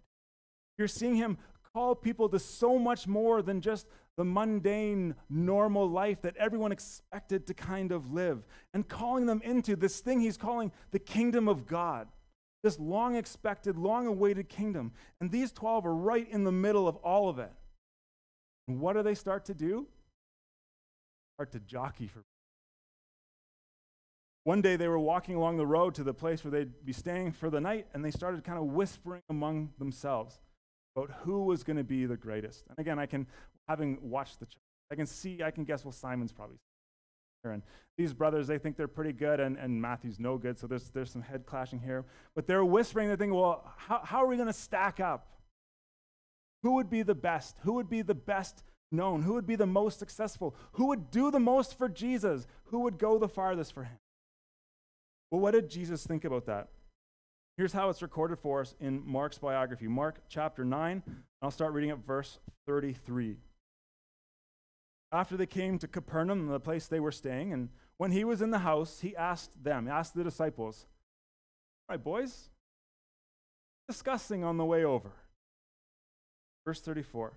You're 0.84 0.90
seeing 0.90 1.16
him 1.16 1.38
call 1.74 1.96
people 1.96 2.28
to 2.28 2.38
so 2.38 2.78
much 2.78 3.08
more 3.08 3.42
than 3.42 3.62
just 3.62 3.88
the 4.18 4.26
mundane, 4.26 5.16
normal 5.30 5.90
life 5.90 6.22
that 6.24 6.36
everyone 6.36 6.74
expected 6.74 7.48
to 7.48 7.54
kind 7.54 7.94
of 7.94 8.12
live, 8.12 8.46
and 8.74 8.86
calling 8.86 9.26
them 9.26 9.42
into 9.46 9.78
this 9.78 10.02
thing 10.02 10.20
he's 10.20 10.36
calling 10.36 10.74
the 10.92 11.00
kingdom 11.00 11.48
of 11.48 11.66
God, 11.66 12.10
this 12.64 12.78
long 12.80 13.16
expected, 13.16 13.78
long 13.78 14.08
awaited 14.08 14.50
kingdom. 14.50 14.92
And 15.22 15.32
these 15.32 15.54
12 15.54 15.86
are 15.86 15.96
right 15.96 16.30
in 16.30 16.44
the 16.44 16.52
middle 16.52 16.86
of 16.86 16.98
all 16.98 17.30
of 17.30 17.40
it. 17.40 17.54
And 18.68 18.82
what 18.82 18.98
do 18.98 19.02
they 19.02 19.16
start 19.16 19.46
to 19.46 19.54
do? 19.54 19.88
Start 21.38 21.54
to 21.54 21.62
jockey 21.62 22.08
for. 22.08 22.24
One 24.44 24.62
day 24.62 24.76
they 24.76 24.90
were 24.90 25.00
walking 25.00 25.36
along 25.36 25.56
the 25.56 25.66
road 25.66 25.96
to 25.96 26.04
the 26.04 26.14
place 26.14 26.44
where 26.44 26.52
they'd 26.52 26.86
be 26.86 26.92
staying 26.92 27.32
for 27.32 27.50
the 27.50 27.62
night, 27.62 27.88
and 27.94 28.04
they 28.04 28.12
started 28.12 28.44
kind 28.44 28.60
of 28.60 28.66
whispering 28.66 29.22
among 29.30 29.70
themselves 29.80 30.42
about 30.96 31.12
who 31.24 31.44
was 31.44 31.64
going 31.64 31.78
to 31.78 31.84
be 31.84 32.06
the 32.06 32.18
greatest. 32.18 32.66
And 32.70 32.80
again, 32.80 33.00
I 33.00 33.06
can, 33.06 33.28
having 33.68 33.98
watched 34.02 34.40
the 34.40 34.46
church, 34.46 34.58
I 34.92 34.96
can 34.96 35.06
see, 35.06 35.42
I 35.44 35.52
can 35.52 35.64
guess, 35.64 35.84
well, 35.84 35.92
Simon's 35.92 36.32
probably. 36.32 36.58
Here. 37.44 37.52
And 37.52 37.64
these 37.98 38.14
brothers, 38.14 38.48
they 38.48 38.58
think 38.58 38.78
they're 38.78 38.88
pretty 38.88 39.12
good, 39.12 39.40
and, 39.40 39.58
and 39.58 39.82
Matthew's 39.82 40.20
no 40.20 40.38
good, 40.38 40.58
so 40.58 40.68
there's, 40.68 40.90
there's 40.92 41.12
some 41.12 41.22
head 41.22 41.46
clashing 41.46 41.80
here. 41.80 42.06
But 42.36 42.48
they're 42.48 42.64
whispering, 42.64 43.08
they're 43.08 43.18
thinking, 43.18 43.38
well, 43.38 43.70
how, 43.76 44.02
how 44.04 44.24
are 44.24 44.28
we 44.28 44.36
going 44.36 44.48
to 44.48 44.54
stack 44.54 45.00
up? 45.00 45.28
Who 46.64 46.76
would 46.76 46.90
be 46.90 47.04
the 47.04 47.16
best? 47.16 47.58
Who 47.64 47.74
would 47.74 47.90
be 47.90 48.02
the 48.02 48.16
best 48.16 48.64
known? 48.92 49.24
Who 49.24 49.34
would 49.34 49.46
be 49.46 49.58
the 49.58 49.66
most 49.66 50.00
successful? 50.00 50.56
Who 50.74 50.88
would 50.88 51.12
do 51.12 51.32
the 51.32 51.40
most 51.40 51.78
for 51.78 51.90
Jesus? 51.90 52.48
Who 52.66 52.80
would 52.82 52.98
go 52.98 53.18
the 53.18 53.28
farthest 53.28 53.74
for 53.74 53.84
him? 53.84 53.98
Well, 55.30 55.42
what 55.42 55.52
did 55.52 55.70
Jesus 55.70 56.06
think 56.06 56.24
about 56.24 56.46
that? 56.46 56.70
Here's 57.56 57.74
how 57.74 57.90
it's 57.90 58.02
recorded 58.02 58.40
for 58.40 58.62
us 58.62 58.74
in 58.80 59.04
Mark's 59.06 59.38
biography 59.38 59.88
Mark 59.88 60.20
chapter 60.28 60.66
9. 60.66 61.04
I'll 61.42 61.52
start 61.52 61.74
reading 61.74 61.92
at 61.92 62.00
verse 62.00 62.40
33. 62.66 63.38
After 65.12 65.38
they 65.38 65.46
came 65.46 65.78
to 65.78 65.88
Capernaum, 65.88 66.48
the 66.48 66.60
place 66.60 66.88
they 66.88 67.00
were 67.00 67.12
staying, 67.12 67.54
and 67.54 67.70
when 67.98 68.12
he 68.12 68.24
was 68.24 68.42
in 68.42 68.50
the 68.50 68.60
house, 68.60 69.02
he 69.02 69.16
asked 69.16 69.64
them, 69.64 69.88
asked 69.88 70.16
the 70.16 70.24
disciples, 70.24 70.88
All 71.88 71.94
right, 71.94 72.04
boys, 72.04 72.50
discussing 73.88 74.44
on 74.44 74.58
the 74.58 74.66
way 74.66 74.84
over. 74.84 75.12
Verse 76.66 76.82
34. 76.82 77.34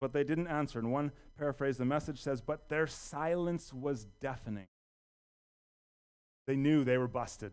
But 0.00 0.12
they 0.12 0.24
didn't 0.24 0.48
answer. 0.48 0.80
And 0.80 0.90
one 0.90 1.12
paraphrase, 1.38 1.76
the 1.76 1.84
message 1.84 2.20
says, 2.20 2.40
But 2.40 2.68
their 2.68 2.88
silence 2.88 3.72
was 3.72 4.08
deafening. 4.20 4.66
They 6.48 6.56
knew 6.56 6.82
they 6.82 6.98
were 6.98 7.06
busted. 7.06 7.52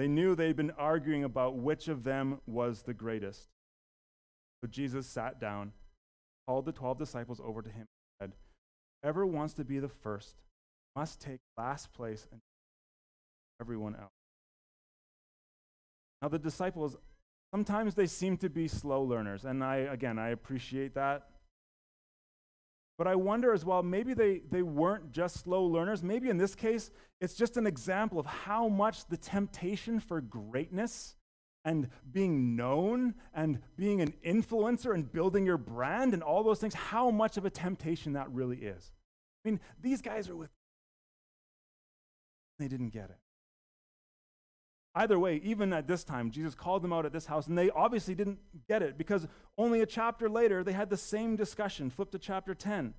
They 0.00 0.08
knew 0.08 0.34
they'd 0.34 0.56
been 0.56 0.70
arguing 0.78 1.24
about 1.24 1.58
which 1.58 1.88
of 1.88 2.04
them 2.04 2.40
was 2.46 2.80
the 2.80 2.94
greatest. 2.94 3.48
So 4.62 4.66
Jesus 4.66 5.06
sat 5.06 5.38
down, 5.38 5.72
called 6.46 6.64
the 6.64 6.72
12 6.72 6.96
disciples 6.96 7.38
over 7.38 7.60
to 7.60 7.68
him, 7.68 7.86
and 8.18 8.30
said, 8.30 8.32
Whoever 9.02 9.26
wants 9.26 9.52
to 9.54 9.64
be 9.66 9.78
the 9.78 9.90
first 9.90 10.36
must 10.96 11.20
take 11.20 11.40
last 11.58 11.92
place 11.92 12.26
and 12.32 12.40
everyone 13.60 13.94
else. 13.94 14.14
Now, 16.22 16.28
the 16.28 16.38
disciples, 16.38 16.96
sometimes 17.54 17.94
they 17.94 18.06
seem 18.06 18.38
to 18.38 18.48
be 18.48 18.68
slow 18.68 19.02
learners, 19.02 19.44
and 19.44 19.62
I, 19.62 19.76
again, 19.76 20.18
I 20.18 20.30
appreciate 20.30 20.94
that. 20.94 21.28
But 23.00 23.06
I 23.06 23.14
wonder 23.14 23.54
as 23.54 23.64
well, 23.64 23.82
maybe 23.82 24.12
they, 24.12 24.42
they 24.50 24.60
weren't 24.60 25.10
just 25.10 25.40
slow 25.40 25.64
learners. 25.64 26.02
Maybe 26.02 26.28
in 26.28 26.36
this 26.36 26.54
case, 26.54 26.90
it's 27.18 27.32
just 27.32 27.56
an 27.56 27.66
example 27.66 28.18
of 28.18 28.26
how 28.26 28.68
much 28.68 29.06
the 29.06 29.16
temptation 29.16 30.00
for 30.00 30.20
greatness 30.20 31.16
and 31.64 31.88
being 32.12 32.56
known 32.56 33.14
and 33.32 33.60
being 33.74 34.02
an 34.02 34.12
influencer 34.22 34.92
and 34.92 35.10
building 35.10 35.46
your 35.46 35.56
brand 35.56 36.12
and 36.12 36.22
all 36.22 36.42
those 36.42 36.60
things, 36.60 36.74
how 36.74 37.10
much 37.10 37.38
of 37.38 37.46
a 37.46 37.50
temptation 37.50 38.12
that 38.12 38.30
really 38.32 38.58
is. 38.58 38.92
I 39.46 39.48
mean, 39.48 39.60
these 39.80 40.02
guys 40.02 40.28
are 40.28 40.36
with, 40.36 40.50
they 42.58 42.68
didn't 42.68 42.90
get 42.90 43.08
it. 43.08 43.16
Either 44.94 45.18
way, 45.18 45.40
even 45.44 45.72
at 45.72 45.86
this 45.86 46.02
time, 46.02 46.30
Jesus 46.30 46.54
called 46.54 46.82
them 46.82 46.92
out 46.92 47.06
at 47.06 47.12
this 47.12 47.26
house, 47.26 47.46
and 47.46 47.56
they 47.56 47.70
obviously 47.70 48.14
didn't 48.14 48.40
get 48.68 48.82
it 48.82 48.98
because 48.98 49.28
only 49.56 49.80
a 49.80 49.86
chapter 49.86 50.28
later 50.28 50.64
they 50.64 50.72
had 50.72 50.90
the 50.90 50.96
same 50.96 51.36
discussion. 51.36 51.90
Flip 51.90 52.10
to 52.10 52.18
chapter 52.18 52.54
10. 52.54 52.94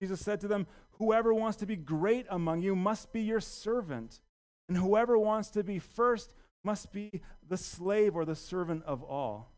Jesus 0.00 0.20
said 0.20 0.40
to 0.40 0.48
them, 0.48 0.66
Whoever 0.98 1.34
wants 1.34 1.56
to 1.58 1.66
be 1.66 1.76
great 1.76 2.26
among 2.30 2.62
you 2.62 2.76
must 2.76 3.12
be 3.12 3.20
your 3.22 3.40
servant, 3.40 4.20
and 4.68 4.78
whoever 4.78 5.18
wants 5.18 5.50
to 5.50 5.64
be 5.64 5.80
first 5.80 6.34
must 6.62 6.92
be 6.92 7.20
the 7.48 7.56
slave 7.56 8.14
or 8.14 8.24
the 8.24 8.36
servant 8.36 8.84
of 8.84 9.02
all. 9.02 9.50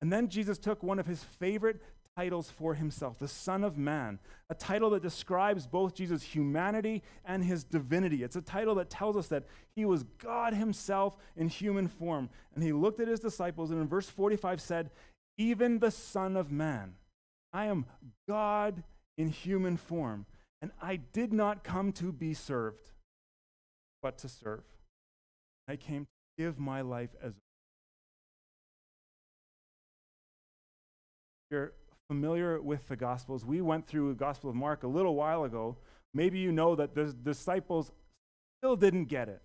And 0.00 0.12
then 0.12 0.28
Jesus 0.28 0.58
took 0.58 0.82
one 0.82 0.98
of 0.98 1.06
his 1.06 1.24
favorite 1.24 1.82
titles 2.16 2.50
for 2.50 2.74
himself, 2.74 3.18
the 3.18 3.28
Son 3.28 3.62
of 3.62 3.76
Man, 3.76 4.18
a 4.48 4.54
title 4.54 4.90
that 4.90 5.02
describes 5.02 5.66
both 5.66 5.94
Jesus' 5.94 6.22
humanity 6.22 7.02
and 7.24 7.44
his 7.44 7.62
divinity. 7.62 8.22
It's 8.22 8.36
a 8.36 8.40
title 8.40 8.74
that 8.76 8.88
tells 8.88 9.16
us 9.16 9.28
that 9.28 9.44
he 9.74 9.84
was 9.84 10.04
God 10.18 10.54
himself 10.54 11.16
in 11.36 11.48
human 11.48 11.88
form. 11.88 12.30
And 12.54 12.64
he 12.64 12.72
looked 12.72 13.00
at 13.00 13.08
his 13.08 13.20
disciples 13.20 13.70
and 13.70 13.80
in 13.80 13.86
verse 13.86 14.08
45 14.08 14.60
said, 14.60 14.90
Even 15.36 15.78
the 15.78 15.90
Son 15.90 16.36
of 16.36 16.50
Man, 16.50 16.94
I 17.52 17.66
am 17.66 17.84
God 18.28 18.82
in 19.18 19.28
human 19.28 19.76
form, 19.76 20.26
and 20.62 20.70
I 20.80 20.96
did 20.96 21.32
not 21.32 21.64
come 21.64 21.92
to 21.92 22.12
be 22.12 22.32
served, 22.34 22.90
but 24.02 24.18
to 24.18 24.28
serve. 24.28 24.64
I 25.68 25.76
came 25.76 26.04
to 26.04 26.42
give 26.44 26.58
my 26.58 26.80
life 26.80 27.10
as 27.22 27.32
you're 31.50 31.72
familiar 32.08 32.60
with 32.60 32.86
the 32.88 32.96
Gospels, 32.96 33.44
we 33.44 33.60
went 33.60 33.86
through 33.86 34.10
the 34.10 34.18
Gospel 34.18 34.50
of 34.50 34.56
Mark 34.56 34.82
a 34.82 34.88
little 34.88 35.14
while 35.14 35.44
ago. 35.44 35.76
Maybe 36.14 36.38
you 36.38 36.52
know 36.52 36.74
that 36.76 36.94
the 36.94 37.12
disciples 37.12 37.92
still 38.60 38.76
didn't 38.76 39.06
get 39.06 39.28
it. 39.28 39.42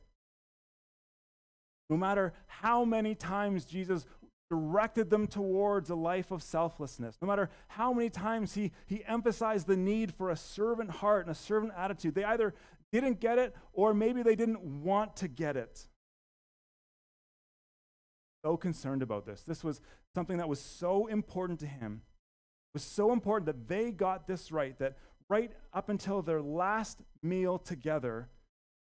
No 1.90 1.98
matter 1.98 2.34
how 2.48 2.86
many 2.86 3.16
times 3.16 3.66
Jesus 3.66 4.06
directed 4.50 5.10
them 5.10 5.28
towards 5.28 5.90
a 5.90 5.96
life 5.96 6.32
of 6.32 6.44
selflessness, 6.44 7.18
no 7.22 7.28
matter 7.28 7.50
how 7.68 7.94
many 7.94 8.10
times 8.10 8.54
he, 8.54 8.72
he 8.86 9.04
emphasized 9.06 9.68
the 9.68 9.78
need 9.78 10.14
for 10.14 10.30
a 10.30 10.38
servant 10.38 10.90
heart 10.90 11.26
and 11.26 11.36
a 11.36 11.38
servant 11.38 11.74
attitude, 11.76 12.16
they 12.16 12.24
either 12.24 12.54
didn't 12.92 13.20
get 13.20 13.38
it 13.38 13.56
or 13.74 13.94
maybe 13.94 14.24
they 14.24 14.36
didn't 14.36 14.62
want 14.62 15.16
to 15.18 15.28
get 15.28 15.58
it. 15.58 15.88
So 18.46 18.58
concerned 18.58 19.02
about 19.02 19.26
this. 19.26 19.42
This 19.42 19.64
was 19.64 19.82
something 20.16 20.38
that 20.38 20.50
was 20.50 20.60
so 20.60 21.08
important 21.08 21.60
to 21.60 21.68
him 21.68 22.02
was 22.74 22.84
so 22.84 23.12
important 23.12 23.46
that 23.48 23.68
they 23.68 23.92
got 23.92 24.28
this 24.28 24.52
right, 24.52 24.78
that 24.80 24.98
right 25.30 25.52
up 25.74 25.90
until 25.90 26.22
their 26.22 26.42
last 26.42 27.00
meal 27.22 27.58
together, 27.58 28.30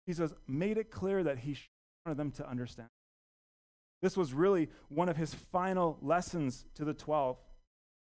Jesus 0.08 0.32
made 0.46 0.78
it 0.78 0.90
clear 0.90 1.22
that 1.22 1.38
he 1.38 1.56
wanted 2.04 2.18
them 2.18 2.30
to 2.32 2.48
understand. 2.48 2.88
This 4.02 4.16
was 4.16 4.34
really 4.34 4.68
one 4.88 5.08
of 5.08 5.16
his 5.16 5.32
final 5.34 5.98
lessons 6.02 6.66
to 6.74 6.84
the 6.84 6.92
12. 6.92 7.38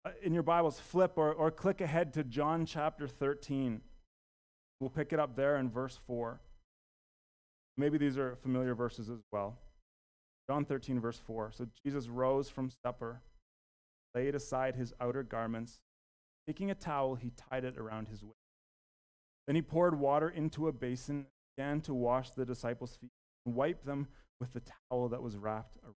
Uh, 0.05 0.09
in 0.21 0.33
your 0.33 0.43
Bibles, 0.43 0.79
flip 0.79 1.13
or, 1.15 1.31
or 1.31 1.49
click 1.49 1.79
ahead 1.79 2.13
to 2.13 2.25
John 2.25 2.65
chapter 2.65 3.07
13. 3.07 3.79
We'll 4.81 4.89
pick 4.89 5.13
it 5.13 5.19
up 5.19 5.37
there 5.37 5.55
in 5.55 5.69
verse 5.69 5.97
4. 6.07 6.41
Maybe 7.77 7.97
these 7.97 8.17
are 8.17 8.35
familiar 8.35 8.75
verses 8.75 9.09
as 9.09 9.19
well. 9.31 9.57
John 10.49 10.65
13, 10.65 10.99
verse 10.99 11.21
4. 11.25 11.51
So 11.55 11.67
Jesus 11.85 12.09
rose 12.09 12.49
from 12.49 12.69
supper 12.69 13.21
laid 14.15 14.35
aside 14.35 14.75
his 14.75 14.93
outer 14.99 15.23
garments. 15.23 15.79
Taking 16.47 16.71
a 16.71 16.75
towel, 16.75 17.15
he 17.15 17.31
tied 17.49 17.63
it 17.63 17.77
around 17.77 18.07
his 18.07 18.23
waist. 18.23 18.35
Then 19.47 19.55
he 19.55 19.61
poured 19.61 19.99
water 19.99 20.29
into 20.29 20.67
a 20.67 20.71
basin, 20.71 21.15
and 21.15 21.25
began 21.55 21.81
to 21.81 21.93
wash 21.93 22.31
the 22.31 22.45
disciples' 22.45 22.97
feet, 22.99 23.11
and 23.45 23.55
wipe 23.55 23.83
them 23.85 24.07
with 24.39 24.53
the 24.53 24.61
towel 24.61 25.09
that 25.09 25.21
was 25.21 25.37
wrapped 25.37 25.77
around. 25.83 25.95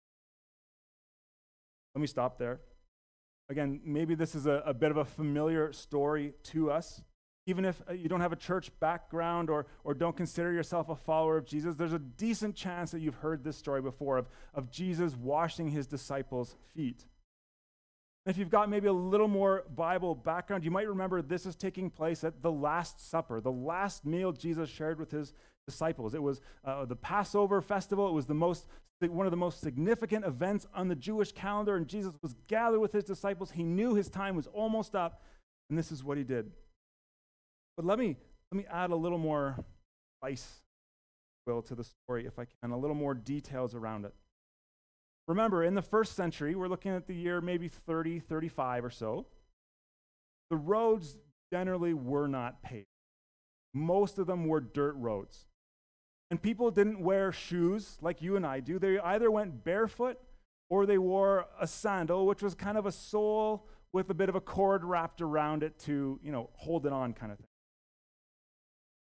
Let 1.95 2.01
me 2.01 2.07
stop 2.07 2.39
there. 2.39 2.61
Again, 3.49 3.81
maybe 3.85 4.15
this 4.15 4.35
is 4.35 4.47
a, 4.47 4.63
a 4.67 4.75
bit 4.75 4.91
of 4.91 4.97
a 4.97 5.05
familiar 5.05 5.73
story 5.73 6.33
to 6.45 6.71
us. 6.71 7.03
Even 7.47 7.67
if 7.67 7.83
uh, 7.89 7.93
you 7.93 8.09
don't 8.09 8.23
have 8.23 8.33
a 8.33 8.37
church 8.37 8.71
background 8.81 9.51
or, 9.51 9.67
or 9.85 9.93
don't 9.93 10.17
consider 10.17 10.51
yourself 10.51 10.89
a 10.89 10.97
follower 10.97 11.37
of 11.37 11.45
Jesus, 11.45 11.77
there's 11.77 11.93
a 11.93 11.99
decent 11.99 12.57
chance 12.57 12.91
that 12.91 13.01
you've 13.01 13.17
heard 13.17 13.45
this 13.45 13.57
story 13.57 13.83
before 13.83 14.17
of, 14.17 14.29
of 14.55 14.71
Jesus 14.71 15.15
washing 15.15 15.69
his 15.69 15.87
disciples' 15.87 16.57
feet. 16.75 17.05
If 18.27 18.39
you've 18.39 18.51
got 18.51 18.71
maybe 18.71 18.87
a 18.87 18.93
little 18.93 19.29
more 19.29 19.65
Bible 19.75 20.15
background, 20.15 20.65
you 20.65 20.71
might 20.71 20.89
remember 20.89 21.21
this 21.21 21.45
is 21.45 21.55
taking 21.57 21.91
place 21.91 22.25
at 22.25 22.41
the 22.41 22.51
Last 22.51 23.11
Supper, 23.11 23.41
the 23.41 23.53
last 23.53 24.07
meal 24.07 24.33
Jesus 24.33 24.71
shared 24.71 24.99
with 24.99 25.11
his 25.11 25.35
disciples. 25.69 26.15
It 26.15 26.23
was 26.23 26.41
uh, 26.65 26.87
the 26.87 26.97
Passover 26.97 27.61
festival. 27.61 28.09
It 28.09 28.13
was 28.13 28.25
the 28.25 28.35
most, 28.35 28.67
one 29.01 29.27
of 29.27 29.31
the 29.31 29.37
most 29.37 29.61
significant 29.61 30.25
events 30.25 30.67
on 30.75 30.89
the 30.89 30.95
Jewish 30.95 31.33
calendar, 31.33 31.77
and 31.77 31.87
Jesus 31.87 32.15
was 32.23 32.35
gathered 32.49 32.81
with 32.81 32.93
his 32.93 33.05
disciples. 33.05 33.51
He 33.51 33.63
knew 33.63 33.95
his 33.95 34.09
time 34.09 34.37
was 34.37 34.47
almost 34.47 34.95
up, 34.95 35.23
and 35.69 35.79
this 35.79 35.93
is 35.93 36.03
what 36.03 36.17
he 36.17 36.25
did. 36.25 36.51
But 37.77 37.85
let 37.85 37.99
me, 37.99 38.17
let 38.51 38.57
me 38.57 38.65
add 38.71 38.91
a 38.91 38.97
little 38.97 39.19
more 39.19 39.63
spice, 40.19 40.63
will, 41.47 41.61
to 41.61 41.75
the 41.75 41.85
story, 41.85 42.25
if 42.25 42.39
I 42.39 42.47
can, 42.47 42.71
a 42.71 42.79
little 42.79 42.97
more 42.97 43.13
details 43.13 43.75
around 43.75 44.07
it. 44.07 44.15
Remember, 45.27 45.65
in 45.65 45.75
the 45.75 45.83
first 45.83 46.15
century, 46.15 46.55
we're 46.55 46.69
looking 46.69 46.93
at 46.93 47.07
the 47.07 47.15
year 47.15 47.41
maybe 47.41 47.69
30, 47.69 48.21
35 48.21 48.85
or 48.85 48.91
so, 48.91 49.27
the 50.51 50.57
roads 50.57 51.17
generally 51.53 51.95
were 51.95 52.29
not 52.29 52.63
paved. 52.63 52.87
Most 53.73 54.19
of 54.19 54.27
them 54.27 54.47
were 54.47 54.61
dirt 54.61 54.95
roads. 54.97 55.47
And 56.31 56.41
people 56.41 56.71
didn't 56.71 57.01
wear 57.01 57.33
shoes 57.33 57.97
like 58.01 58.23
you 58.23 58.37
and 58.37 58.47
I 58.47 58.61
do. 58.61 58.79
They 58.79 58.99
either 58.99 59.31
went 59.31 59.65
barefoot 59.65 60.19
or 60.69 60.87
they 60.87 60.99
wore 60.99 61.47
a 61.61 61.67
sandal, 61.67 62.27
which 62.27 62.43
was 62.43 62.55
kind 62.55 62.77
of 62.77 62.87
a 62.87 62.93
sole 62.93 63.67
with 63.93 64.11
a 64.11 64.15
bit 64.15 64.29
of 64.29 64.35
a 64.35 64.41
cord 64.41 64.85
wrapped 64.85 65.21
around 65.21 65.63
it 65.63 65.79
to, 65.79 66.19
you 66.23 66.33
know, 66.33 66.51
hold 66.55 66.87
it 66.87 66.93
on 66.93 67.13
kind 67.13 67.31
of 67.31 67.39
thing. 67.39 67.47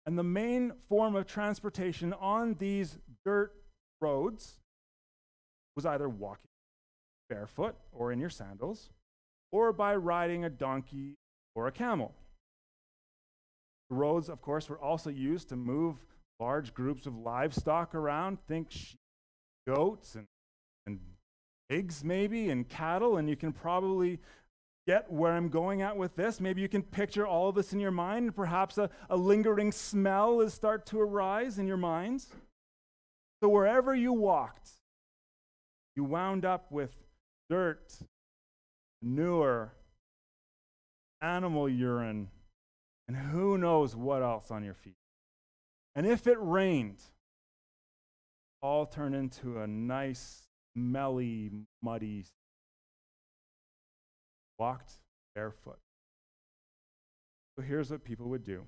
And 0.04 0.18
the 0.18 0.24
main 0.24 0.72
form 0.88 1.16
of 1.16 1.26
transportation 1.26 2.12
on 2.12 2.54
these 2.54 2.98
dirt 3.24 3.52
roads 4.00 4.58
was 5.76 5.86
either 5.86 6.08
walking 6.08 6.50
barefoot 7.28 7.76
or 7.92 8.10
in 8.10 8.18
your 8.18 8.30
sandals, 8.30 8.88
or 9.52 9.72
by 9.72 9.94
riding 9.94 10.44
a 10.44 10.50
donkey 10.50 11.14
or 11.54 11.66
a 11.66 11.72
camel. 11.72 12.14
The 13.90 13.96
roads, 13.96 14.28
of 14.28 14.40
course, 14.40 14.68
were 14.68 14.80
also 14.80 15.10
used 15.10 15.48
to 15.50 15.56
move 15.56 15.96
large 16.40 16.74
groups 16.74 17.06
of 17.06 17.16
livestock 17.16 17.94
around. 17.94 18.40
Think 18.40 18.70
sheep, 18.70 18.98
goats, 19.66 20.14
and, 20.14 20.26
and 20.86 20.98
pigs, 21.68 22.02
maybe, 22.02 22.50
and 22.50 22.68
cattle. 22.68 23.16
And 23.16 23.28
you 23.28 23.36
can 23.36 23.52
probably 23.52 24.18
get 24.86 25.10
where 25.10 25.32
I'm 25.32 25.48
going 25.48 25.82
at 25.82 25.96
with 25.96 26.16
this. 26.16 26.40
Maybe 26.40 26.62
you 26.62 26.68
can 26.68 26.82
picture 26.82 27.26
all 27.26 27.48
of 27.48 27.54
this 27.54 27.72
in 27.72 27.80
your 27.80 27.90
mind. 27.90 28.34
Perhaps 28.34 28.78
a, 28.78 28.90
a 29.08 29.16
lingering 29.16 29.72
smell 29.72 30.40
is 30.40 30.52
start 30.52 30.86
to 30.86 31.00
arise 31.00 31.58
in 31.58 31.66
your 31.66 31.76
minds. 31.76 32.28
So 33.42 33.48
wherever 33.48 33.94
you 33.94 34.12
walked, 34.12 34.70
you 35.96 36.04
wound 36.04 36.44
up 36.44 36.70
with 36.70 36.94
dirt, 37.48 37.92
manure, 39.02 39.72
animal 41.22 41.68
urine, 41.68 42.28
and 43.08 43.16
who 43.16 43.56
knows 43.56 43.96
what 43.96 44.22
else 44.22 44.50
on 44.50 44.62
your 44.62 44.74
feet. 44.74 44.96
And 45.94 46.06
if 46.06 46.26
it 46.26 46.38
rained, 46.38 47.02
all 48.60 48.84
turned 48.84 49.14
into 49.14 49.58
a 49.58 49.66
nice, 49.66 50.42
smelly, 50.76 51.50
muddy, 51.82 52.26
walked 54.58 54.98
barefoot. 55.34 55.78
So 57.56 57.64
here's 57.64 57.90
what 57.90 58.04
people 58.04 58.28
would 58.28 58.44
do. 58.44 58.64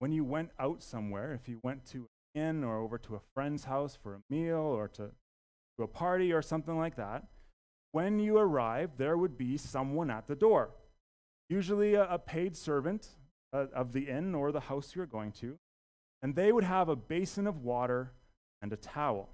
When 0.00 0.10
you 0.10 0.24
went 0.24 0.50
out 0.58 0.82
somewhere, 0.82 1.32
if 1.32 1.48
you 1.48 1.60
went 1.62 1.86
to 1.86 2.08
an 2.34 2.42
inn 2.42 2.64
or 2.64 2.78
over 2.78 2.98
to 2.98 3.14
a 3.14 3.20
friend's 3.34 3.64
house 3.64 3.96
for 4.00 4.14
a 4.14 4.20
meal 4.28 4.56
or 4.56 4.88
to, 4.88 5.10
to 5.76 5.84
a 5.84 5.88
party 5.88 6.32
or 6.32 6.42
something 6.42 6.76
like 6.76 6.96
that, 6.96 7.24
when 7.92 8.18
you 8.18 8.36
arrived, 8.38 8.98
there 8.98 9.16
would 9.16 9.38
be 9.38 9.56
someone 9.56 10.10
at 10.10 10.26
the 10.26 10.34
door, 10.34 10.70
usually 11.48 11.94
a, 11.94 12.04
a 12.04 12.18
paid 12.18 12.56
servant 12.56 13.08
uh, 13.52 13.66
of 13.74 13.92
the 13.92 14.08
inn 14.08 14.34
or 14.34 14.52
the 14.52 14.60
house 14.60 14.94
you're 14.94 15.06
going 15.06 15.32
to, 15.32 15.58
and 16.22 16.34
they 16.34 16.52
would 16.52 16.64
have 16.64 16.88
a 16.88 16.96
basin 16.96 17.46
of 17.46 17.62
water 17.62 18.12
and 18.60 18.72
a 18.72 18.76
towel. 18.76 19.30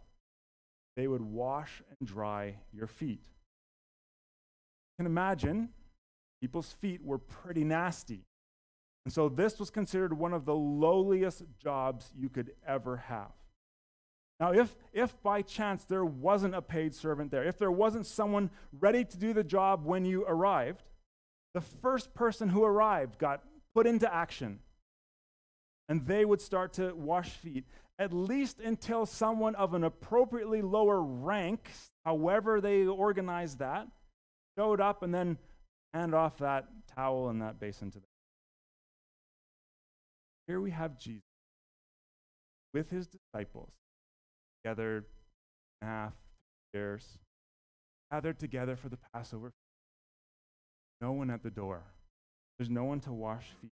They 0.96 1.08
would 1.08 1.22
wash 1.22 1.82
and 1.98 2.08
dry 2.08 2.56
your 2.72 2.86
feet. 2.86 3.20
You 4.90 5.04
can 5.04 5.06
imagine 5.06 5.70
people's 6.40 6.72
feet 6.72 7.02
were 7.02 7.18
pretty 7.18 7.64
nasty. 7.64 8.20
And 9.04 9.12
so 9.12 9.28
this 9.28 9.58
was 9.58 9.70
considered 9.70 10.12
one 10.12 10.32
of 10.32 10.44
the 10.44 10.54
lowliest 10.54 11.42
jobs 11.58 12.12
you 12.16 12.28
could 12.28 12.52
ever 12.66 12.98
have. 12.98 13.32
Now, 14.42 14.50
if, 14.50 14.74
if 14.92 15.22
by 15.22 15.42
chance 15.42 15.84
there 15.84 16.04
wasn't 16.04 16.56
a 16.56 16.60
paid 16.60 16.96
servant 16.96 17.30
there, 17.30 17.44
if 17.44 17.58
there 17.58 17.70
wasn't 17.70 18.06
someone 18.06 18.50
ready 18.80 19.04
to 19.04 19.16
do 19.16 19.32
the 19.32 19.44
job 19.44 19.84
when 19.84 20.04
you 20.04 20.24
arrived, 20.26 20.82
the 21.54 21.60
first 21.60 22.12
person 22.12 22.48
who 22.48 22.64
arrived 22.64 23.18
got 23.18 23.44
put 23.72 23.86
into 23.86 24.12
action. 24.12 24.58
And 25.88 26.08
they 26.08 26.24
would 26.24 26.40
start 26.40 26.72
to 26.72 26.92
wash 26.92 27.28
feet, 27.28 27.66
at 28.00 28.12
least 28.12 28.58
until 28.58 29.06
someone 29.06 29.54
of 29.54 29.74
an 29.74 29.84
appropriately 29.84 30.60
lower 30.60 31.00
rank, 31.00 31.70
however 32.04 32.60
they 32.60 32.84
organized 32.84 33.60
that, 33.60 33.86
showed 34.58 34.80
up 34.80 35.04
and 35.04 35.14
then 35.14 35.38
hand 35.94 36.16
off 36.16 36.38
that 36.38 36.66
towel 36.96 37.28
and 37.28 37.42
that 37.42 37.60
basin 37.60 37.92
to 37.92 38.00
them. 38.00 38.08
Here 40.48 40.60
we 40.60 40.72
have 40.72 40.98
Jesus 40.98 41.22
with 42.74 42.90
his 42.90 43.06
disciples 43.06 43.70
together 44.62 45.04
half 45.80 46.12
years 46.72 47.18
gathered 48.10 48.38
together 48.38 48.76
for 48.76 48.88
the 48.88 48.98
Passover. 49.12 49.52
No 51.00 51.12
one 51.12 51.30
at 51.30 51.42
the 51.42 51.50
door. 51.50 51.82
There's 52.58 52.70
no 52.70 52.84
one 52.84 53.00
to 53.00 53.12
wash 53.12 53.46
feet. 53.60 53.70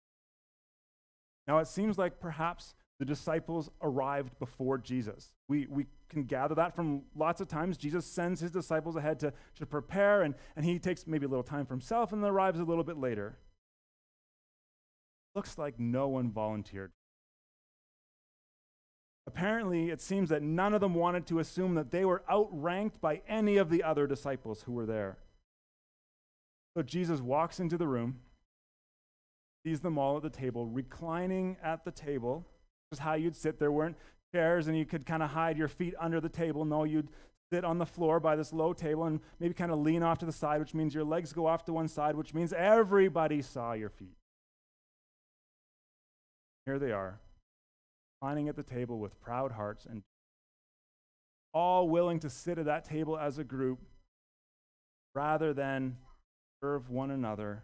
Now 1.48 1.60
it 1.60 1.67
seems 1.67 1.98
like 1.98 2.19
perhaps 2.19 2.74
the 3.00 3.05
disciples 3.05 3.69
arrived 3.81 4.38
before 4.39 4.77
Jesus. 4.77 5.31
We, 5.48 5.67
we 5.69 5.88
can 6.10 6.24
gather 6.24 6.55
that 6.55 6.75
from 6.75 7.03
lots 7.15 7.41
of 7.41 7.48
times. 7.48 7.77
Jesus 7.77 8.05
sends 8.05 8.39
his 8.39 8.51
disciples 8.51 8.96
ahead 8.96 9.19
to, 9.19 9.34
to 9.55 9.65
prepare, 9.65 10.24
and, 10.24 10.36
and 10.55 10.65
he 10.65 10.79
takes 10.79 11.05
maybe 11.05 11.25
a 11.25 11.29
little 11.29 11.43
time 11.43 11.65
for 11.65 11.74
himself 11.74 12.13
and 12.13 12.24
then 12.24 12.29
arrives 12.29 12.60
a 12.60 12.63
little 12.63 12.84
bit 12.84 12.97
later. 12.97 13.38
Looks 15.36 15.58
like 15.58 15.80
no 15.80 16.08
one 16.08 16.32
volunteered. 16.32 16.91
Apparently, 19.29 19.91
it 19.91 20.01
seems 20.01 20.29
that 20.29 20.41
none 20.41 20.73
of 20.73 20.81
them 20.81 20.95
wanted 20.95 21.27
to 21.27 21.37
assume 21.37 21.75
that 21.75 21.91
they 21.91 22.03
were 22.03 22.23
outranked 22.27 22.99
by 22.99 23.21
any 23.27 23.57
of 23.57 23.69
the 23.69 23.83
other 23.83 24.07
disciples 24.07 24.63
who 24.63 24.71
were 24.71 24.87
there. 24.87 25.19
So 26.75 26.81
Jesus 26.81 27.21
walks 27.21 27.59
into 27.59 27.77
the 27.77 27.85
room, 27.85 28.21
sees 29.63 29.81
them 29.81 29.99
all 29.99 30.17
at 30.17 30.23
the 30.23 30.31
table, 30.31 30.65
reclining 30.65 31.57
at 31.63 31.85
the 31.85 31.91
table 31.91 32.43
This 32.89 32.97
is 32.97 33.03
how 33.03 33.13
you'd 33.13 33.35
sit. 33.35 33.59
There 33.59 33.71
weren't 33.71 33.97
chairs 34.33 34.67
and 34.67 34.75
you 34.75 34.83
could 34.83 35.05
kind 35.05 35.21
of 35.21 35.29
hide 35.29 35.59
your 35.59 35.67
feet 35.67 35.93
under 35.99 36.19
the 36.19 36.27
table. 36.27 36.65
No, 36.65 36.83
you'd 36.83 37.09
sit 37.53 37.63
on 37.63 37.77
the 37.77 37.85
floor 37.85 38.19
by 38.19 38.35
this 38.35 38.51
low 38.51 38.73
table 38.73 39.05
and 39.05 39.19
maybe 39.39 39.53
kind 39.53 39.71
of 39.71 39.77
lean 39.77 40.01
off 40.01 40.17
to 40.19 40.25
the 40.25 40.31
side, 40.31 40.59
which 40.59 40.73
means 40.73 40.95
your 40.95 41.03
legs 41.03 41.33
go 41.33 41.45
off 41.45 41.65
to 41.65 41.73
one 41.73 41.87
side, 41.87 42.15
which 42.15 42.33
means 42.33 42.51
everybody 42.51 43.43
saw 43.43 43.73
your 43.73 43.89
feet. 43.89 44.17
Here 46.65 46.79
they 46.79 46.91
are, 46.91 47.19
reclining 48.21 48.49
at 48.49 48.55
the 48.55 48.63
table 48.63 48.99
with 48.99 49.19
proud 49.21 49.51
hearts 49.51 49.86
and 49.86 50.03
all 51.53 51.89
willing 51.89 52.19
to 52.19 52.29
sit 52.29 52.58
at 52.58 52.65
that 52.65 52.84
table 52.84 53.17
as 53.17 53.38
a 53.38 53.43
group 53.43 53.79
rather 55.15 55.53
than 55.53 55.97
serve 56.62 56.89
one 56.89 57.12
another 57.12 57.63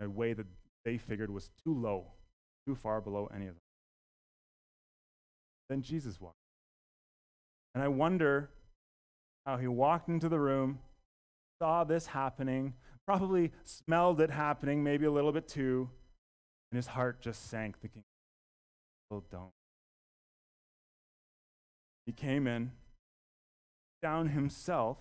in 0.00 0.06
a 0.06 0.10
way 0.10 0.32
that 0.32 0.46
they 0.84 0.96
figured 0.96 1.30
was 1.30 1.50
too 1.62 1.74
low, 1.74 2.06
too 2.66 2.74
far 2.74 3.00
below 3.00 3.28
any 3.34 3.46
of 3.46 3.54
them. 3.54 3.62
Then 5.68 5.82
Jesus 5.82 6.20
walked. 6.20 6.36
And 7.74 7.84
I 7.84 7.88
wonder 7.88 8.50
how 9.44 9.58
he 9.58 9.68
walked 9.68 10.08
into 10.08 10.28
the 10.28 10.40
room, 10.40 10.80
saw 11.60 11.84
this 11.84 12.06
happening, 12.06 12.74
probably 13.06 13.52
smelled 13.64 14.20
it 14.20 14.30
happening, 14.30 14.82
maybe 14.82 15.04
a 15.04 15.10
little 15.10 15.32
bit 15.32 15.46
too, 15.46 15.88
and 16.70 16.76
his 16.76 16.86
heart 16.86 17.20
just 17.20 17.48
sank, 17.48 17.78
thinking, 17.78 18.02
Oh, 19.10 19.22
don't. 19.30 19.50
He 22.06 22.12
came 22.12 22.46
in, 22.46 22.72
down 24.02 24.28
himself, 24.28 24.98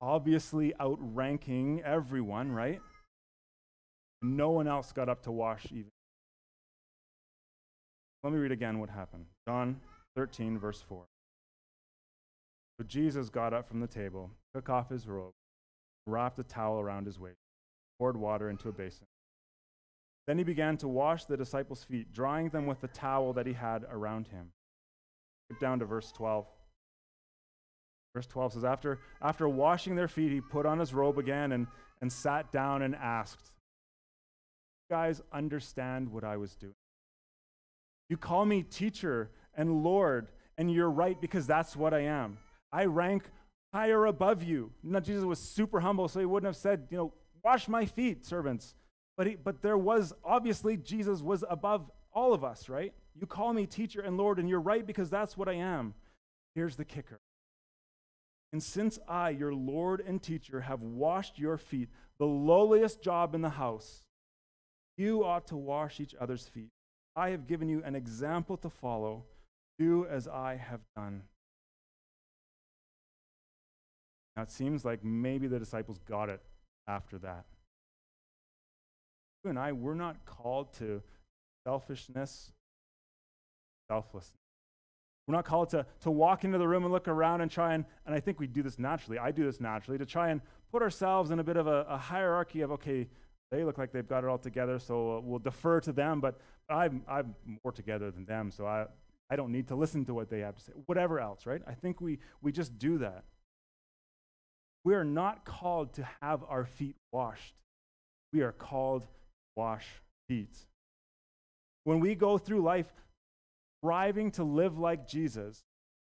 obviously 0.00 0.74
outranking 0.80 1.82
everyone, 1.84 2.52
right? 2.52 2.80
No 4.22 4.50
one 4.50 4.68
else 4.68 4.92
got 4.92 5.08
up 5.08 5.22
to 5.22 5.32
wash 5.32 5.66
even. 5.70 5.90
Let 8.22 8.32
me 8.32 8.38
read 8.38 8.52
again 8.52 8.78
what 8.78 8.90
happened. 8.90 9.26
John 9.48 9.80
13, 10.16 10.58
verse 10.58 10.82
4. 10.86 11.04
So 12.78 12.86
Jesus 12.86 13.30
got 13.30 13.54
up 13.54 13.68
from 13.68 13.80
the 13.80 13.86
table, 13.86 14.30
took 14.54 14.68
off 14.68 14.90
his 14.90 15.06
robe, 15.06 15.32
wrapped 16.06 16.38
a 16.38 16.42
towel 16.42 16.80
around 16.80 17.06
his 17.06 17.18
waist, 17.18 17.38
poured 17.98 18.16
water 18.16 18.50
into 18.50 18.68
a 18.68 18.72
basin. 18.72 19.06
Then 20.30 20.38
he 20.38 20.44
began 20.44 20.76
to 20.76 20.86
wash 20.86 21.24
the 21.24 21.36
disciples' 21.36 21.82
feet, 21.82 22.12
drying 22.12 22.50
them 22.50 22.66
with 22.66 22.80
the 22.80 22.86
towel 22.86 23.32
that 23.32 23.48
he 23.48 23.52
had 23.52 23.84
around 23.90 24.28
him. 24.28 24.52
Skip 25.48 25.58
down 25.58 25.80
to 25.80 25.84
verse 25.84 26.12
12. 26.12 26.46
Verse 28.14 28.28
12 28.28 28.52
says, 28.52 28.64
after, 28.64 29.00
after 29.20 29.48
washing 29.48 29.96
their 29.96 30.06
feet, 30.06 30.30
he 30.30 30.40
put 30.40 30.66
on 30.66 30.78
his 30.78 30.94
robe 30.94 31.18
again 31.18 31.50
and, 31.50 31.66
and 32.00 32.12
sat 32.12 32.52
down 32.52 32.82
and 32.82 32.94
asked, 32.94 33.50
You 34.88 34.94
guys 34.94 35.20
understand 35.32 36.12
what 36.12 36.22
I 36.22 36.36
was 36.36 36.54
doing? 36.54 36.74
You 38.08 38.16
call 38.16 38.46
me 38.46 38.62
teacher 38.62 39.32
and 39.56 39.82
Lord, 39.82 40.28
and 40.56 40.72
you're 40.72 40.92
right 40.92 41.20
because 41.20 41.48
that's 41.48 41.74
what 41.74 41.92
I 41.92 42.02
am. 42.02 42.38
I 42.72 42.84
rank 42.84 43.24
higher 43.74 44.06
above 44.06 44.44
you. 44.44 44.70
Now, 44.84 45.00
Jesus 45.00 45.24
was 45.24 45.40
super 45.40 45.80
humble, 45.80 46.06
so 46.06 46.20
he 46.20 46.24
wouldn't 46.24 46.46
have 46.46 46.56
said, 46.56 46.86
you 46.88 46.98
know, 46.98 47.12
wash 47.42 47.66
my 47.66 47.84
feet, 47.84 48.24
servants. 48.24 48.76
But, 49.20 49.26
he, 49.26 49.34
but 49.34 49.60
there 49.60 49.76
was, 49.76 50.14
obviously, 50.24 50.78
Jesus 50.78 51.20
was 51.20 51.44
above 51.50 51.90
all 52.10 52.32
of 52.32 52.42
us, 52.42 52.70
right? 52.70 52.94
You 53.14 53.26
call 53.26 53.52
me 53.52 53.66
teacher 53.66 54.00
and 54.00 54.16
Lord, 54.16 54.38
and 54.38 54.48
you're 54.48 54.58
right 54.58 54.86
because 54.86 55.10
that's 55.10 55.36
what 55.36 55.46
I 55.46 55.56
am. 55.56 55.92
Here's 56.54 56.76
the 56.76 56.86
kicker. 56.86 57.20
And 58.50 58.62
since 58.62 58.98
I, 59.06 59.28
your 59.28 59.52
Lord 59.52 60.00
and 60.00 60.22
teacher, 60.22 60.62
have 60.62 60.80
washed 60.80 61.38
your 61.38 61.58
feet, 61.58 61.90
the 62.18 62.24
lowliest 62.24 63.02
job 63.02 63.34
in 63.34 63.42
the 63.42 63.50
house, 63.50 64.04
you 64.96 65.22
ought 65.22 65.46
to 65.48 65.56
wash 65.58 66.00
each 66.00 66.14
other's 66.18 66.48
feet. 66.48 66.70
I 67.14 67.28
have 67.28 67.46
given 67.46 67.68
you 67.68 67.82
an 67.84 67.94
example 67.94 68.56
to 68.56 68.70
follow 68.70 69.24
do 69.78 70.06
as 70.06 70.28
I 70.28 70.56
have 70.56 70.80
done. 70.96 71.24
Now 74.34 74.44
it 74.44 74.50
seems 74.50 74.82
like 74.82 75.04
maybe 75.04 75.46
the 75.46 75.58
disciples 75.58 75.98
got 76.08 76.30
it 76.30 76.40
after 76.88 77.18
that. 77.18 77.44
You 79.44 79.50
and 79.50 79.58
I, 79.58 79.72
we're 79.72 79.94
not 79.94 80.24
called 80.26 80.72
to 80.74 81.02
selfishness, 81.66 82.52
selflessness. 83.88 84.36
We're 85.26 85.34
not 85.36 85.44
called 85.44 85.70
to, 85.70 85.86
to 86.00 86.10
walk 86.10 86.44
into 86.44 86.58
the 86.58 86.66
room 86.66 86.84
and 86.84 86.92
look 86.92 87.08
around 87.08 87.40
and 87.40 87.50
try 87.50 87.74
and, 87.74 87.84
and 88.04 88.14
I 88.14 88.20
think 88.20 88.40
we 88.40 88.46
do 88.46 88.62
this 88.62 88.78
naturally. 88.78 89.18
I 89.18 89.30
do 89.30 89.44
this 89.44 89.60
naturally, 89.60 89.96
to 89.98 90.06
try 90.06 90.30
and 90.30 90.40
put 90.72 90.82
ourselves 90.82 91.30
in 91.30 91.38
a 91.38 91.44
bit 91.44 91.56
of 91.56 91.66
a, 91.66 91.86
a 91.88 91.96
hierarchy 91.96 92.62
of, 92.62 92.70
okay, 92.72 93.08
They 93.50 93.64
look 93.64 93.78
like 93.78 93.92
they've 93.92 94.06
got 94.06 94.22
it 94.24 94.28
all 94.28 94.38
together, 94.38 94.78
so 94.78 95.16
uh, 95.16 95.20
we'll 95.20 95.40
defer 95.40 95.80
to 95.80 95.92
them, 95.92 96.20
but 96.20 96.38
I'm, 96.68 97.02
I'm 97.08 97.34
more 97.64 97.72
together 97.72 98.10
than 98.10 98.24
them, 98.24 98.50
so 98.50 98.64
I, 98.64 98.86
I 99.28 99.36
don't 99.36 99.50
need 99.50 99.68
to 99.68 99.74
listen 99.74 100.04
to 100.06 100.14
what 100.14 100.30
they 100.30 100.40
have 100.40 100.56
to 100.56 100.62
say. 100.62 100.72
Whatever 100.86 101.18
else, 101.18 101.46
right? 101.46 101.60
I 101.66 101.74
think 101.74 102.00
we, 102.00 102.18
we 102.42 102.52
just 102.52 102.78
do 102.78 102.98
that. 102.98 103.24
We 104.84 104.94
are 104.94 105.04
not 105.04 105.44
called 105.44 105.94
to 105.94 106.08
have 106.22 106.44
our 106.48 106.64
feet 106.64 106.96
washed. 107.12 107.54
We 108.32 108.42
are 108.42 108.52
called 108.52 109.06
wash 109.56 109.86
feet. 110.28 110.56
When 111.84 112.00
we 112.00 112.14
go 112.14 112.38
through 112.38 112.62
life 112.62 112.92
striving 113.82 114.30
to 114.32 114.44
live 114.44 114.78
like 114.78 115.08
Jesus, 115.08 115.64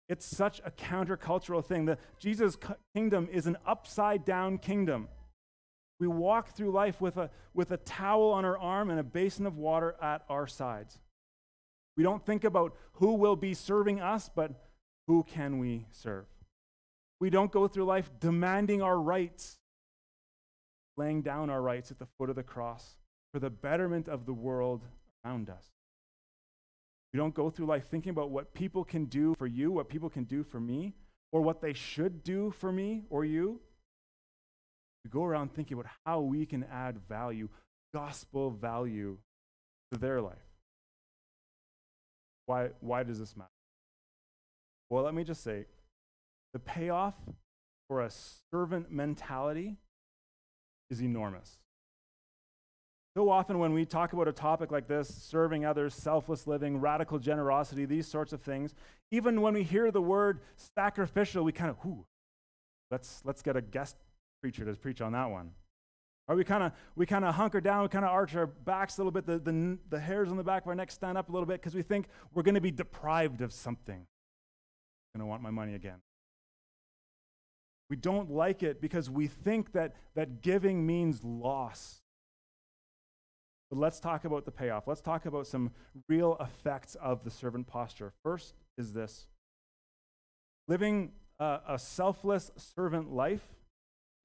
it's 0.09 0.25
such 0.25 0.61
a 0.65 0.71
countercultural 0.71 1.65
thing. 1.65 1.85
The 1.85 1.99
Jesus 2.19 2.57
kingdom 2.95 3.29
is 3.33 3.47
an 3.47 3.57
upside 3.67 4.25
down 4.25 4.59
kingdom. 4.59 5.09
We 5.99 6.07
walk 6.07 6.51
through 6.51 6.71
life 6.71 7.01
with 7.01 7.17
a, 7.17 7.31
with 7.55 7.73
a 7.73 7.79
towel 7.79 8.31
on 8.31 8.45
our 8.45 8.59
arm 8.59 8.91
and 8.91 9.01
a 9.01 9.05
basin 9.05 9.47
of 9.47 9.57
water 9.57 9.97
at 10.01 10.23
our 10.29 10.47
sides. 10.47 11.01
We 11.97 12.03
don't 12.03 12.25
think 12.25 12.45
about 12.45 12.77
who 12.95 13.15
will 13.15 13.37
be 13.37 13.55
serving 13.55 14.01
us, 14.01 14.31
but 14.35 14.53
who 15.09 15.25
can 15.25 15.59
we 15.59 15.87
serve? 15.91 16.27
We 17.19 17.31
don't 17.31 17.51
go 17.51 17.67
through 17.67 17.87
life 17.87 18.11
demanding 18.21 18.83
our 18.83 19.01
rights, 19.01 19.57
laying 20.97 21.23
down 21.23 21.49
our 21.49 21.63
rights 21.63 21.91
at 21.91 21.99
the 21.99 22.07
foot 22.19 22.29
of 22.29 22.37
the 22.37 22.43
cross 22.43 22.97
for 23.37 23.41
the 23.41 23.51
betterment 23.51 24.09
of 24.09 24.25
the 24.25 24.33
world 24.33 24.81
around 25.23 25.51
us. 25.51 25.67
We 27.13 27.19
don't 27.19 27.35
go 27.35 27.51
through 27.51 27.67
life 27.67 27.87
thinking 27.91 28.09
about 28.09 28.31
what 28.31 28.55
people 28.55 28.83
can 28.83 29.05
do 29.05 29.35
for 29.37 29.47
you, 29.47 29.71
what 29.71 29.91
people 29.91 30.09
can 30.09 30.25
do 30.25 30.43
for 30.43 30.59
me, 30.59 30.95
or 31.33 31.43
what 31.43 31.61
they 31.61 31.75
should 31.75 32.25
do 32.25 32.51
for 32.51 32.73
me 32.73 33.03
or 33.11 33.27
you. 33.27 33.61
We 35.05 35.11
go 35.11 35.23
around 35.23 35.53
thinking 35.53 35.79
about 35.79 35.93
how 36.07 36.23
we 36.23 36.47
can 36.47 36.65
add 36.73 36.97
value, 37.11 37.51
gospel 37.93 38.53
value, 38.53 39.19
to 39.93 39.99
their 39.99 40.23
life. 40.23 40.49
Why, 42.47 42.71
why 42.81 43.03
does 43.03 43.19
this 43.19 43.37
matter? 43.37 43.51
Well, 44.89 45.05
let 45.05 45.13
me 45.13 45.25
just 45.25 45.45
say 45.45 45.67
the 46.55 46.59
payoff 46.59 47.17
for 47.87 48.01
a 48.01 48.09
servant 48.51 48.91
mentality 48.91 49.77
is 50.89 51.03
enormous. 51.03 51.59
So 53.17 53.31
often, 53.31 53.59
when 53.59 53.73
we 53.73 53.87
talk 53.87 54.13
about 54.13 54.29
a 54.29 54.33
topic 54.33 54.71
like 54.71 54.89
this, 54.89 55.09
serving 55.09 55.65
others, 55.65 55.95
selfless 55.95 56.47
living, 56.47 56.83
radical 56.83 57.19
generosity, 57.19 57.87
these 57.87 58.07
sorts 58.07 58.35
of 58.35 58.43
things, 58.43 58.75
even 59.11 59.41
when 59.41 59.55
we 59.55 59.63
hear 59.63 59.91
the 59.91 60.03
word 60.03 60.41
sacrificial, 60.75 61.43
we 61.43 61.51
kind 61.51 61.71
of, 61.71 61.83
whoo, 61.83 62.05
let's, 62.91 63.23
let's 63.25 63.41
get 63.41 63.57
a 63.57 63.63
guest 63.63 63.97
preacher 64.43 64.67
to 64.67 64.75
preach 64.75 65.01
on 65.01 65.13
that 65.13 65.31
one. 65.31 65.53
Or 66.29 66.37
we 66.37 66.45
kind 66.45 66.63
of 66.63 66.73
we 66.95 67.07
kind 67.07 67.25
of 67.25 67.35
hunker 67.35 67.59
down, 67.59 67.85
we 67.85 67.89
kind 67.89 68.05
of 68.05 68.11
arch 68.11 68.37
our 68.37 68.47
backs 68.47 68.99
a 68.99 69.01
little 69.01 69.13
bit, 69.13 69.25
the, 69.25 69.39
the, 69.39 69.79
the 69.89 69.99
hairs 69.99 70.31
on 70.31 70.37
the 70.37 70.45
back 70.45 70.65
of 70.65 70.69
our 70.69 70.75
neck 70.75 70.91
stand 70.91 71.17
up 71.17 71.31
a 71.31 71.33
little 71.33 71.47
bit 71.47 71.63
because 71.63 71.75
we 71.75 71.81
think 71.81 72.09
we're 72.35 72.43
going 72.43 72.55
to 72.55 72.61
be 72.61 72.71
deprived 72.71 73.41
of 73.41 73.51
something. 73.51 74.07
I'm 75.15 75.21
going 75.21 75.27
to 75.27 75.31
want 75.31 75.41
my 75.41 75.51
money 75.51 75.75
again. 75.75 76.03
We 77.89 77.97
don't 77.97 78.31
like 78.31 78.63
it 78.63 78.83
because 78.83 79.09
we 79.09 79.27
think 79.27 79.73
that, 79.73 79.95
that 80.17 80.43
giving 80.43 80.85
means 80.85 81.25
loss. 81.25 82.03
But 83.77 83.83
let's 83.83 84.01
talk 84.01 84.25
about 84.25 84.47
the 84.47 84.51
payoff. 84.51 84.87
Let's 84.87 85.03
talk 85.03 85.27
about 85.27 85.47
some 85.47 85.71
real 86.09 86.39
effects 86.41 86.95
of 86.95 87.25
the 87.25 87.31
servant 87.31 87.67
posture. 87.67 88.15
First 88.23 88.55
is 88.79 88.95
this 88.95 89.27
living 90.67 91.13
a, 91.39 91.61
a 91.69 91.79
selfless 91.79 92.51
servant 92.57 93.13
life, 93.13 93.43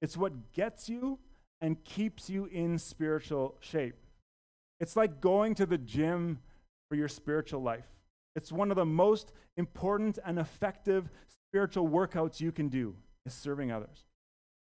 it's 0.00 0.16
what 0.16 0.54
gets 0.54 0.88
you 0.88 1.18
and 1.60 1.84
keeps 1.84 2.30
you 2.30 2.46
in 2.46 2.78
spiritual 2.78 3.56
shape. 3.60 3.96
It's 4.80 4.96
like 4.96 5.20
going 5.20 5.54
to 5.56 5.66
the 5.66 5.76
gym 5.76 6.38
for 6.88 6.96
your 6.96 7.08
spiritual 7.08 7.60
life. 7.60 7.84
It's 8.34 8.50
one 8.50 8.70
of 8.70 8.78
the 8.78 8.86
most 8.86 9.32
important 9.58 10.18
and 10.24 10.38
effective 10.38 11.10
spiritual 11.28 11.88
workouts 11.88 12.40
you 12.40 12.52
can 12.52 12.68
do 12.68 12.96
is 13.26 13.34
serving 13.34 13.70
others. 13.70 14.06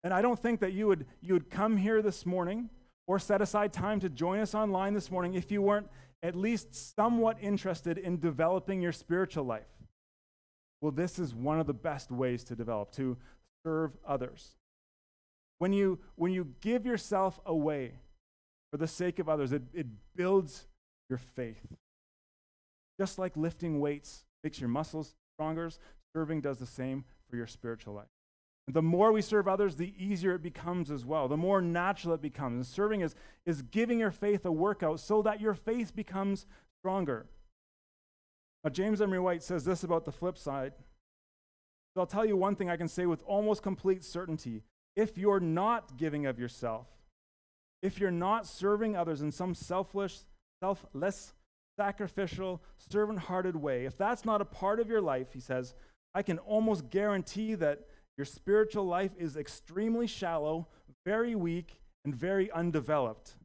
And 0.05 0.13
I 0.13 0.21
don't 0.21 0.39
think 0.39 0.61
that 0.61 0.71
you 0.71 0.87
would 0.87 1.05
you 1.21 1.33
would 1.33 1.49
come 1.49 1.75
here 1.75 2.01
this 2.01 2.25
morning 2.25 2.69
or 3.09 3.17
set 3.17 3.41
aside 3.41 3.73
time 3.73 3.99
to 3.99 4.07
join 4.07 4.39
us 4.39 4.53
online 4.53 4.93
this 4.93 5.09
morning 5.09 5.33
if 5.33 5.51
you 5.51 5.63
weren't 5.63 5.89
at 6.21 6.35
least 6.35 6.95
somewhat 6.95 7.35
interested 7.41 7.97
in 7.97 8.19
developing 8.19 8.81
your 8.81 8.91
spiritual 8.91 9.43
life. 9.43 9.65
Well, 10.79 10.91
this 10.91 11.17
is 11.17 11.33
one 11.33 11.59
of 11.59 11.65
the 11.65 11.73
best 11.73 12.11
ways 12.11 12.43
to 12.43 12.55
develop, 12.55 12.91
to 12.91 13.17
serve 13.65 13.93
others. 14.07 14.57
When 15.57 15.73
you, 15.73 15.97
when 16.17 16.31
you 16.31 16.53
give 16.61 16.85
yourself 16.85 17.39
away 17.47 17.93
for 18.69 18.77
the 18.77 18.87
sake 18.87 19.17
of 19.17 19.27
others, 19.27 19.53
it, 19.53 19.63
it 19.73 19.87
builds 20.15 20.67
your 21.09 21.17
faith. 21.17 21.65
Just 22.99 23.17
like 23.17 23.35
lifting 23.35 23.79
weights 23.79 24.25
makes 24.43 24.59
your 24.59 24.69
muscles 24.69 25.15
stronger, 25.33 25.71
serving 26.13 26.41
does 26.41 26.59
the 26.59 26.67
same 26.67 27.05
for 27.27 27.37
your 27.37 27.47
spiritual 27.47 27.95
life. 27.95 28.18
The 28.71 28.81
more 28.81 29.11
we 29.11 29.21
serve 29.21 29.47
others, 29.47 29.75
the 29.75 29.93
easier 29.97 30.35
it 30.35 30.43
becomes 30.43 30.91
as 30.91 31.03
well, 31.03 31.27
the 31.27 31.37
more 31.37 31.61
natural 31.61 32.13
it 32.13 32.21
becomes. 32.21 32.55
And 32.55 32.65
serving 32.65 33.01
is, 33.01 33.15
is 33.45 33.63
giving 33.63 33.99
your 33.99 34.11
faith 34.11 34.45
a 34.45 34.51
workout 34.51 34.99
so 34.99 35.21
that 35.23 35.41
your 35.41 35.55
faith 35.55 35.95
becomes 35.95 36.45
stronger. 36.79 37.25
Now, 38.63 38.69
James 38.69 39.01
Emery 39.01 39.19
White 39.19 39.41
says 39.41 39.63
this 39.63 39.83
about 39.83 40.05
the 40.05 40.11
flip 40.11 40.37
side. 40.37 40.73
I'll 41.95 42.05
tell 42.05 42.25
you 42.25 42.37
one 42.37 42.55
thing 42.55 42.69
I 42.69 42.77
can 42.77 42.87
say 42.87 43.05
with 43.05 43.23
almost 43.25 43.61
complete 43.63 44.03
certainty 44.03 44.63
if 44.95 45.17
you're 45.17 45.39
not 45.39 45.97
giving 45.97 46.25
of 46.25 46.39
yourself, 46.39 46.87
if 47.81 47.99
you're 47.99 48.11
not 48.11 48.45
serving 48.45 48.95
others 48.95 49.21
in 49.21 49.31
some 49.31 49.53
selfless, 49.53 50.25
selfless, 50.61 51.33
sacrificial, 51.77 52.61
servant 52.77 53.19
hearted 53.19 53.55
way, 53.55 53.85
if 53.85 53.97
that's 53.97 54.25
not 54.25 54.41
a 54.41 54.45
part 54.45 54.79
of 54.79 54.89
your 54.89 55.01
life, 55.01 55.33
he 55.33 55.39
says, 55.39 55.73
I 56.13 56.21
can 56.21 56.39
almost 56.39 56.89
guarantee 56.89 57.55
that 57.55 57.85
your 58.19 58.25
spiritual 58.25 58.85
life 58.85 59.11
is 59.17 59.37
extremely 59.37 60.05
shallow, 60.05 60.67
very 61.05 61.35
weak, 61.35 61.79
and 62.03 62.13
very 62.13 62.51
undeveloped. 62.51 63.35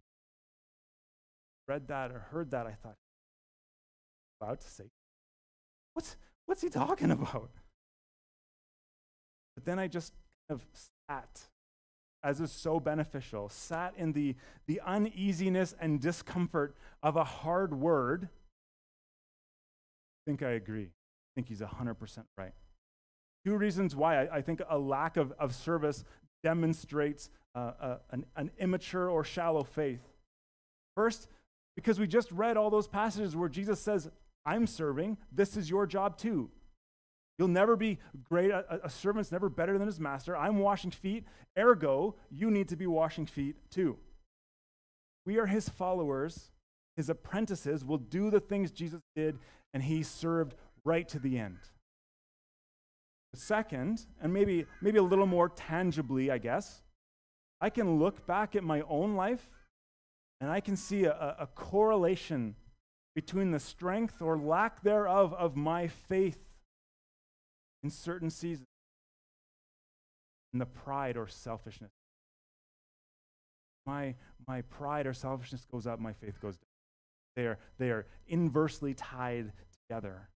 Read 1.69 1.87
that 1.87 2.11
or 2.11 2.27
heard 2.33 2.51
that, 2.51 2.67
I 2.67 2.73
thought, 2.73 2.97
about 4.41 4.61
to 4.63 4.69
say, 4.69 4.87
what's, 5.93 6.17
what's 6.47 6.61
he 6.61 6.71
talking 6.71 7.13
about? 7.13 7.51
But 9.55 9.65
then 9.65 9.79
I 9.79 9.87
just 9.87 10.13
kind 10.49 10.61
of 10.61 10.67
sat, 11.09 11.43
as 12.25 12.41
is 12.41 12.51
so 12.51 12.81
beneficial, 12.81 13.49
sat 13.51 13.95
in 13.97 14.13
the, 14.13 14.35
the 14.67 14.81
uneasiness 14.85 15.77
and 15.79 16.01
discomfort 16.01 16.75
of 17.01 17.15
a 17.15 17.23
hard 17.23 17.75
word, 17.75 18.25
I 18.25 18.29
think 20.27 20.43
I 20.43 20.51
agree. 20.51 20.87
I 20.87 21.31
think 21.37 21.47
he's 21.47 21.61
100% 21.61 22.25
right. 22.37 22.55
Two 23.45 23.57
reasons 23.57 23.95
why 23.95 24.25
I, 24.25 24.37
I 24.37 24.43
think 24.43 24.63
a 24.69 24.79
lack 24.79 25.17
of, 25.17 25.33
of 25.39 25.55
service 25.55 26.05
demonstrates 26.43 27.31
uh, 27.55 27.73
uh, 27.81 27.99
an, 28.11 28.25
an 28.37 28.51
immature 28.59 29.09
or 29.09 29.25
shallow 29.25 29.65
faith. 29.65 30.01
First, 30.97 31.29
because 31.77 31.99
we 31.99 32.07
just 32.07 32.31
read 32.31 32.57
all 32.57 32.71
those 32.71 32.89
passages 32.89 33.35
where 33.37 33.49
Jesus 33.49 33.81
says, 33.81 34.09
I'm 34.47 34.67
serving, 34.67 35.17
this 35.33 35.57
is 35.57 35.69
your 35.69 35.87
job 35.87 36.17
too. 36.17 36.51
You'll 37.39 37.49
never 37.49 37.75
be 37.75 37.99
great. 38.29 38.51
A, 38.51 38.81
a, 38.85 38.91
servant's 38.91 39.33
never 39.33 39.49
better 39.49 39.77
than 39.77 39.87
his 39.87 39.99
master. 39.99 40.37
I'm 40.37 40.59
washing 40.59 40.93
feet. 40.93 41.25
Ergo, 41.59 42.15
you 42.31 42.51
need 42.51 42.69
to 42.69 42.77
be 42.77 42.87
washing 42.87 43.27
feet 43.27 43.57
too. 43.71 43.97
We 45.27 45.39
are 45.39 45.47
his 45.47 45.69
followers. 45.69 46.51
His 46.97 47.09
apprentices 47.09 47.85
will 47.85 47.99
do 47.99 48.31
the 48.31 48.39
things 48.39 48.71
Jesus 48.71 49.01
did, 49.17 49.39
and 49.73 49.83
he 49.83 50.05
served 50.05 50.55
right 50.85 51.09
to 51.09 51.19
the 51.19 51.39
end. 51.39 51.59
Second, 53.35 54.07
and 54.21 54.33
maybe, 54.33 54.67
maybe 54.81 54.99
a 54.99 55.03
little 55.03 55.27
more 55.27 55.49
tangibly, 55.49 56.31
I 56.31 56.39
guess, 56.39 56.83
I 57.61 57.71
can 57.71 57.99
look 57.99 58.27
back 58.27 58.57
at 58.57 58.65
my 58.65 58.83
own 58.83 59.15
life 59.15 59.49
and 60.41 60.51
I 60.51 60.61
can 60.61 60.77
see 60.77 61.05
a, 61.05 61.37
a 61.39 61.49
correlation 61.55 62.57
between 63.15 63.53
the 63.53 63.61
strength 63.61 64.21
or 64.21 64.37
lack 64.37 64.83
thereof 64.83 65.33
of 65.35 65.57
my 65.57 65.87
faith 65.87 66.39
in 67.83 67.91
certain 67.91 68.31
seasons 68.31 68.67
and 70.53 70.61
the 70.61 70.67
pride 70.67 71.17
or 71.17 71.27
selfishness. 71.29 71.91
My, 73.87 74.15
my 74.47 74.63
pride 74.63 75.07
or 75.07 75.13
selfishness 75.13 75.67
goes 75.71 75.87
up, 75.87 76.01
my 76.01 76.13
faith 76.13 76.41
goes 76.41 76.57
down. 76.57 76.69
They 77.37 77.47
are, 77.47 77.59
they 77.79 77.91
are 77.91 78.07
inversely 78.29 78.95
tied 78.95 79.53
together. 79.89 80.29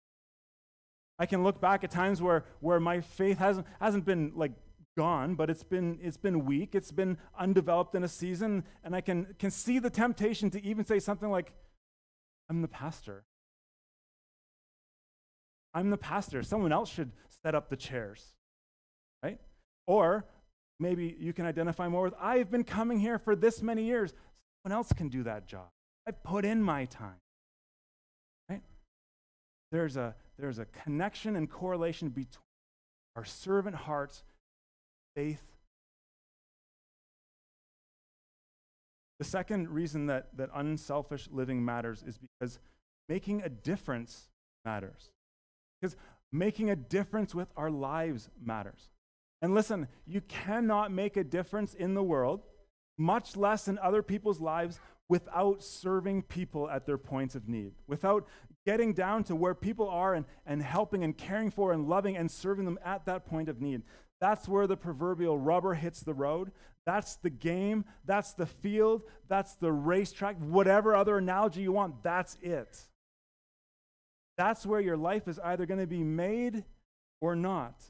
I 1.18 1.26
can 1.26 1.42
look 1.42 1.60
back 1.60 1.84
at 1.84 1.90
times 1.90 2.22
where, 2.22 2.44
where 2.60 2.78
my 2.78 3.00
faith 3.00 3.38
hasn't, 3.38 3.66
hasn't 3.80 4.04
been 4.04 4.32
like 4.36 4.52
gone, 4.96 5.34
but 5.34 5.50
it's 5.50 5.64
been, 5.64 5.98
it's 6.02 6.16
been 6.16 6.44
weak, 6.44 6.74
it's 6.74 6.92
been 6.92 7.18
undeveloped 7.38 7.94
in 7.94 8.04
a 8.04 8.08
season, 8.08 8.64
and 8.84 8.94
I 8.94 9.00
can, 9.00 9.34
can 9.38 9.50
see 9.50 9.78
the 9.78 9.90
temptation 9.90 10.50
to 10.50 10.64
even 10.64 10.84
say 10.84 10.98
something 10.98 11.30
like, 11.30 11.52
I'm 12.48 12.62
the 12.62 12.68
pastor. 12.68 13.24
I'm 15.74 15.90
the 15.90 15.98
pastor. 15.98 16.42
Someone 16.42 16.72
else 16.72 16.90
should 16.90 17.12
set 17.42 17.54
up 17.54 17.68
the 17.68 17.76
chairs, 17.76 18.24
right? 19.22 19.38
Or 19.86 20.24
maybe 20.80 21.16
you 21.18 21.32
can 21.32 21.46
identify 21.46 21.88
more 21.88 22.02
with, 22.02 22.14
I've 22.20 22.50
been 22.50 22.64
coming 22.64 22.98
here 22.98 23.18
for 23.18 23.36
this 23.36 23.62
many 23.62 23.84
years. 23.84 24.12
Someone 24.62 24.76
else 24.76 24.92
can 24.92 25.08
do 25.08 25.22
that 25.24 25.46
job. 25.46 25.68
I 26.06 26.10
put 26.12 26.44
in 26.44 26.62
my 26.62 26.86
time. 26.86 27.20
There's 29.70 29.96
a, 29.96 30.14
there's 30.38 30.58
a 30.58 30.64
connection 30.66 31.36
and 31.36 31.50
correlation 31.50 32.08
between 32.08 32.42
our 33.16 33.24
servant 33.24 33.76
hearts, 33.76 34.22
faith. 35.16 35.42
The 39.18 39.24
second 39.24 39.68
reason 39.68 40.06
that, 40.06 40.28
that 40.36 40.50
unselfish 40.54 41.28
living 41.32 41.64
matters 41.64 42.04
is 42.06 42.18
because 42.18 42.60
making 43.08 43.42
a 43.42 43.48
difference 43.48 44.28
matters. 44.64 45.10
Because 45.80 45.96
making 46.30 46.70
a 46.70 46.76
difference 46.76 47.34
with 47.34 47.48
our 47.56 47.70
lives 47.70 48.28
matters. 48.40 48.88
And 49.42 49.54
listen, 49.54 49.88
you 50.06 50.20
cannot 50.20 50.92
make 50.92 51.16
a 51.16 51.24
difference 51.24 51.74
in 51.74 51.94
the 51.94 52.02
world, 52.02 52.42
much 52.96 53.36
less 53.36 53.68
in 53.68 53.78
other 53.78 54.02
people's 54.02 54.40
lives, 54.40 54.80
without 55.08 55.62
serving 55.62 56.22
people 56.22 56.68
at 56.68 56.86
their 56.86 56.98
points 56.98 57.34
of 57.34 57.48
need, 57.48 57.72
without 57.86 58.26
getting 58.68 58.92
down 58.92 59.24
to 59.24 59.34
where 59.34 59.54
people 59.54 59.88
are 59.88 60.12
and, 60.12 60.26
and 60.44 60.62
helping 60.62 61.02
and 61.02 61.16
caring 61.16 61.50
for 61.50 61.72
and 61.72 61.88
loving 61.88 62.18
and 62.18 62.30
serving 62.30 62.66
them 62.66 62.78
at 62.84 63.06
that 63.06 63.24
point 63.24 63.48
of 63.48 63.62
need. 63.62 63.80
That's 64.20 64.46
where 64.46 64.66
the 64.66 64.76
proverbial 64.76 65.38
rubber 65.38 65.72
hits 65.72 66.00
the 66.00 66.12
road. 66.12 66.52
That's 66.84 67.16
the 67.16 67.30
game. 67.30 67.86
That's 68.04 68.34
the 68.34 68.44
field. 68.44 69.04
That's 69.26 69.54
the 69.54 69.72
racetrack. 69.72 70.36
Whatever 70.36 70.94
other 70.94 71.16
analogy 71.16 71.62
you 71.62 71.72
want, 71.72 72.02
that's 72.02 72.36
it. 72.42 72.78
That's 74.36 74.66
where 74.66 74.82
your 74.82 74.98
life 74.98 75.28
is 75.28 75.38
either 75.38 75.64
going 75.64 75.80
to 75.80 75.86
be 75.86 76.04
made 76.04 76.62
or 77.22 77.34
not. 77.34 77.80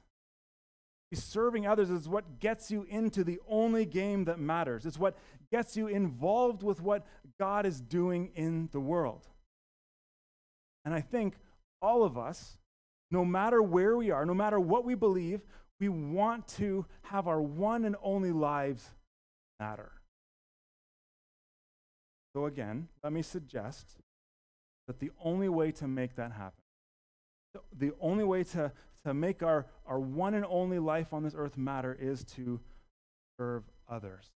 Serving 1.12 1.66
others 1.66 1.90
is 1.90 2.08
what 2.08 2.38
gets 2.38 2.70
you 2.70 2.86
into 2.88 3.24
the 3.24 3.40
only 3.48 3.84
game 3.84 4.26
that 4.26 4.38
matters. 4.38 4.86
It's 4.86 4.96
what 4.96 5.18
gets 5.50 5.76
you 5.76 5.88
involved 5.88 6.62
with 6.62 6.80
what 6.80 7.04
God 7.40 7.66
is 7.66 7.80
doing 7.80 8.30
in 8.36 8.68
the 8.70 8.78
world. 8.78 9.26
And 10.84 10.94
I 10.94 11.00
think 11.00 11.34
all 11.80 12.02
of 12.02 12.16
us, 12.16 12.58
no 13.10 13.24
matter 13.24 13.62
where 13.62 13.96
we 13.96 14.10
are, 14.10 14.24
no 14.24 14.34
matter 14.34 14.58
what 14.60 14.84
we 14.84 14.94
believe, 14.94 15.40
we 15.80 15.88
want 15.88 16.48
to 16.48 16.86
have 17.02 17.28
our 17.28 17.40
one 17.40 17.84
and 17.84 17.96
only 18.02 18.32
lives 18.32 18.90
matter. 19.60 19.92
So, 22.34 22.46
again, 22.46 22.88
let 23.02 23.12
me 23.12 23.22
suggest 23.22 23.86
that 24.86 24.98
the 24.98 25.10
only 25.22 25.48
way 25.48 25.72
to 25.72 25.88
make 25.88 26.16
that 26.16 26.32
happen, 26.32 26.62
the 27.76 27.92
only 28.00 28.24
way 28.24 28.44
to, 28.44 28.72
to 29.04 29.14
make 29.14 29.42
our, 29.42 29.66
our 29.86 29.98
one 29.98 30.34
and 30.34 30.44
only 30.48 30.78
life 30.78 31.12
on 31.12 31.22
this 31.22 31.34
earth 31.36 31.56
matter 31.56 31.96
is 31.98 32.24
to 32.24 32.60
serve 33.38 33.64
others, 33.88 34.30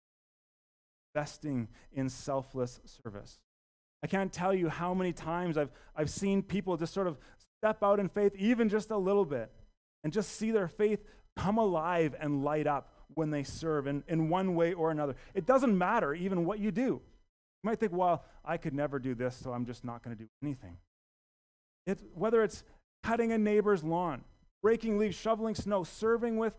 investing 1.14 1.68
in 1.94 2.10
selfless 2.10 2.80
service. 2.86 3.40
I 4.04 4.08
can't 4.08 4.32
tell 4.32 4.54
you 4.54 4.70
how 4.70 4.94
many 4.94 5.14
times 5.14 5.58
I've, 5.58 5.72
I've 5.96 6.10
seen 6.10 6.42
people 6.42 6.78
just 6.78 6.94
sort 6.94 7.08
of 7.08 7.18
step 7.60 7.84
out 7.84 8.00
in 8.00 8.10
faith, 8.10 8.34
even 8.36 8.70
just 8.70 8.90
a 8.90 8.98
little 8.98 9.26
bit, 9.26 9.52
and 10.04 10.12
just 10.12 10.32
see 10.38 10.52
their 10.52 10.68
faith 10.68 11.04
come 11.38 11.58
alive 11.58 12.16
and 12.20 12.44
light 12.44 12.68
up 12.68 12.92
when 13.14 13.30
they 13.30 13.44
serve 13.44 13.88
in, 13.88 14.04
in 14.08 14.30
one 14.30 14.56
way 14.56 14.74
or 14.74 14.92
another. 14.92 15.16
It 15.34 15.46
doesn't 15.46 15.78
matter 15.78 16.14
even 16.14 16.46
what 16.46 16.60
you 16.60 16.72
do. 16.72 16.82
You 16.82 17.02
might 17.64 17.80
think, 17.80 17.92
well, 17.92 18.26
I 18.44 18.58
could 18.58 18.74
never 18.74 18.98
do 18.98 19.14
this, 19.14 19.36
so 19.36 19.52
I'm 19.52 19.66
just 19.66 19.86
not 19.86 20.04
going 20.04 20.16
to 20.16 20.24
do 20.24 20.30
anything. 20.42 20.78
It, 21.86 22.00
whether 22.16 22.44
it's 22.44 22.64
cutting 23.04 23.32
a 23.32 23.38
neighbor's 23.38 23.84
lawn, 23.84 24.24
breaking 24.64 24.98
leaves, 24.98 25.16
shoveling 25.16 25.56
snow, 25.56 25.84
serving 25.84 26.38
with 26.38 26.56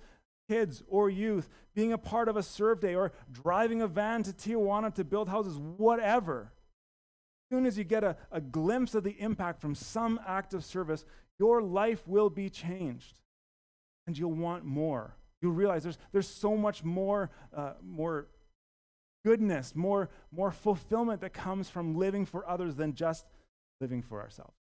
kids 0.49 0.83
or 0.89 1.11
youth, 1.11 1.49
being 1.75 1.93
a 1.93 1.99
part 1.99 2.29
of 2.29 2.37
a 2.37 2.43
serve 2.43 2.81
day, 2.81 2.95
or 2.95 3.13
driving 3.33 3.83
a 3.83 3.87
van 3.89 4.23
to 4.25 4.33
Tijuana 4.33 4.95
to 4.95 5.05
build 5.05 5.29
houses, 5.29 5.59
whatever. 5.59 6.53
As 7.53 7.55
soon 7.55 7.67
as 7.67 7.77
you 7.77 7.85
get 7.85 8.03
a, 8.03 8.17
a 8.31 8.41
glimpse 8.41 8.95
of 8.95 9.05
the 9.05 9.15
impact 9.21 9.61
from 9.61 9.75
some 9.75 10.19
act 10.27 10.55
of 10.55 10.65
service, 10.65 11.05
your 11.39 11.61
life 11.61 12.09
will 12.09 12.31
be 12.31 12.49
changed. 12.49 13.19
And 14.07 14.17
you'll 14.17 14.33
want 14.33 14.65
more. 14.65 15.17
You'll 15.43 15.53
realize 15.53 15.83
there's, 15.83 15.99
there's 16.13 16.27
so 16.27 16.57
much 16.57 16.83
more, 16.83 17.31
uh, 17.55 17.75
more 17.85 18.29
goodness, 19.23 19.77
more, 19.77 20.09
more 20.35 20.51
fulfillment 20.51 21.21
that 21.21 21.35
comes 21.35 21.69
from 21.69 21.95
living 21.95 22.25
for 22.25 22.49
others 22.49 22.77
than 22.77 22.95
just 22.95 23.27
living 23.83 24.01
for 24.01 24.23
ourselves. 24.23 24.57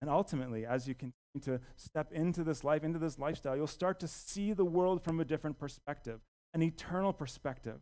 And 0.00 0.08
ultimately, 0.08 0.64
as 0.64 0.88
you 0.88 0.94
continue 0.94 1.58
to 1.58 1.60
step 1.76 2.12
into 2.12 2.42
this 2.44 2.64
life, 2.64 2.82
into 2.82 2.98
this 2.98 3.18
lifestyle, 3.18 3.54
you'll 3.54 3.66
start 3.66 4.00
to 4.00 4.08
see 4.08 4.54
the 4.54 4.64
world 4.64 5.04
from 5.04 5.20
a 5.20 5.24
different 5.26 5.58
perspective, 5.58 6.20
an 6.54 6.62
eternal 6.62 7.12
perspective, 7.12 7.80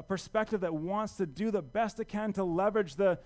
a 0.00 0.02
perspective 0.02 0.60
that 0.60 0.74
wants 0.74 1.14
to 1.14 1.26
do 1.26 1.50
the 1.50 1.62
best 1.62 2.00
it 2.00 2.06
can 2.06 2.32
to 2.34 2.44
leverage 2.44 2.96
the 2.96 3.18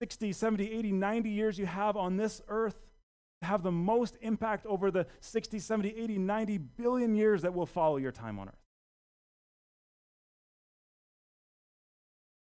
60, 0.00 0.32
70, 0.32 0.72
80, 0.72 0.92
90 0.92 1.30
years 1.30 1.58
you 1.58 1.66
have 1.66 1.96
on 1.96 2.16
this 2.16 2.40
earth 2.48 2.76
to 3.40 3.46
have 3.46 3.62
the 3.62 3.72
most 3.72 4.16
impact 4.20 4.66
over 4.66 4.90
the 4.90 5.06
60, 5.20 5.58
70, 5.58 5.96
80, 5.96 6.18
90 6.18 6.58
billion 6.58 7.14
years 7.14 7.42
that 7.42 7.54
will 7.54 7.66
follow 7.66 7.96
your 7.96 8.12
time 8.12 8.38
on 8.38 8.48
earth. 8.48 8.54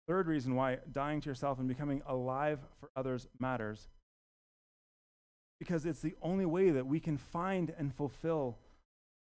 Third 0.08 0.28
reason 0.28 0.56
why 0.56 0.78
dying 0.92 1.20
to 1.22 1.30
yourself 1.30 1.60
and 1.60 1.68
becoming 1.68 2.02
alive 2.08 2.60
for 2.80 2.90
others 2.96 3.28
matters 3.40 3.90
because 5.60 5.86
it's 5.86 6.00
the 6.02 6.16
only 6.22 6.46
way 6.46 6.70
that 6.70 6.86
we 6.86 7.00
can 7.00 7.18
find 7.18 7.74
and 7.78 7.94
fulfill 7.94 8.58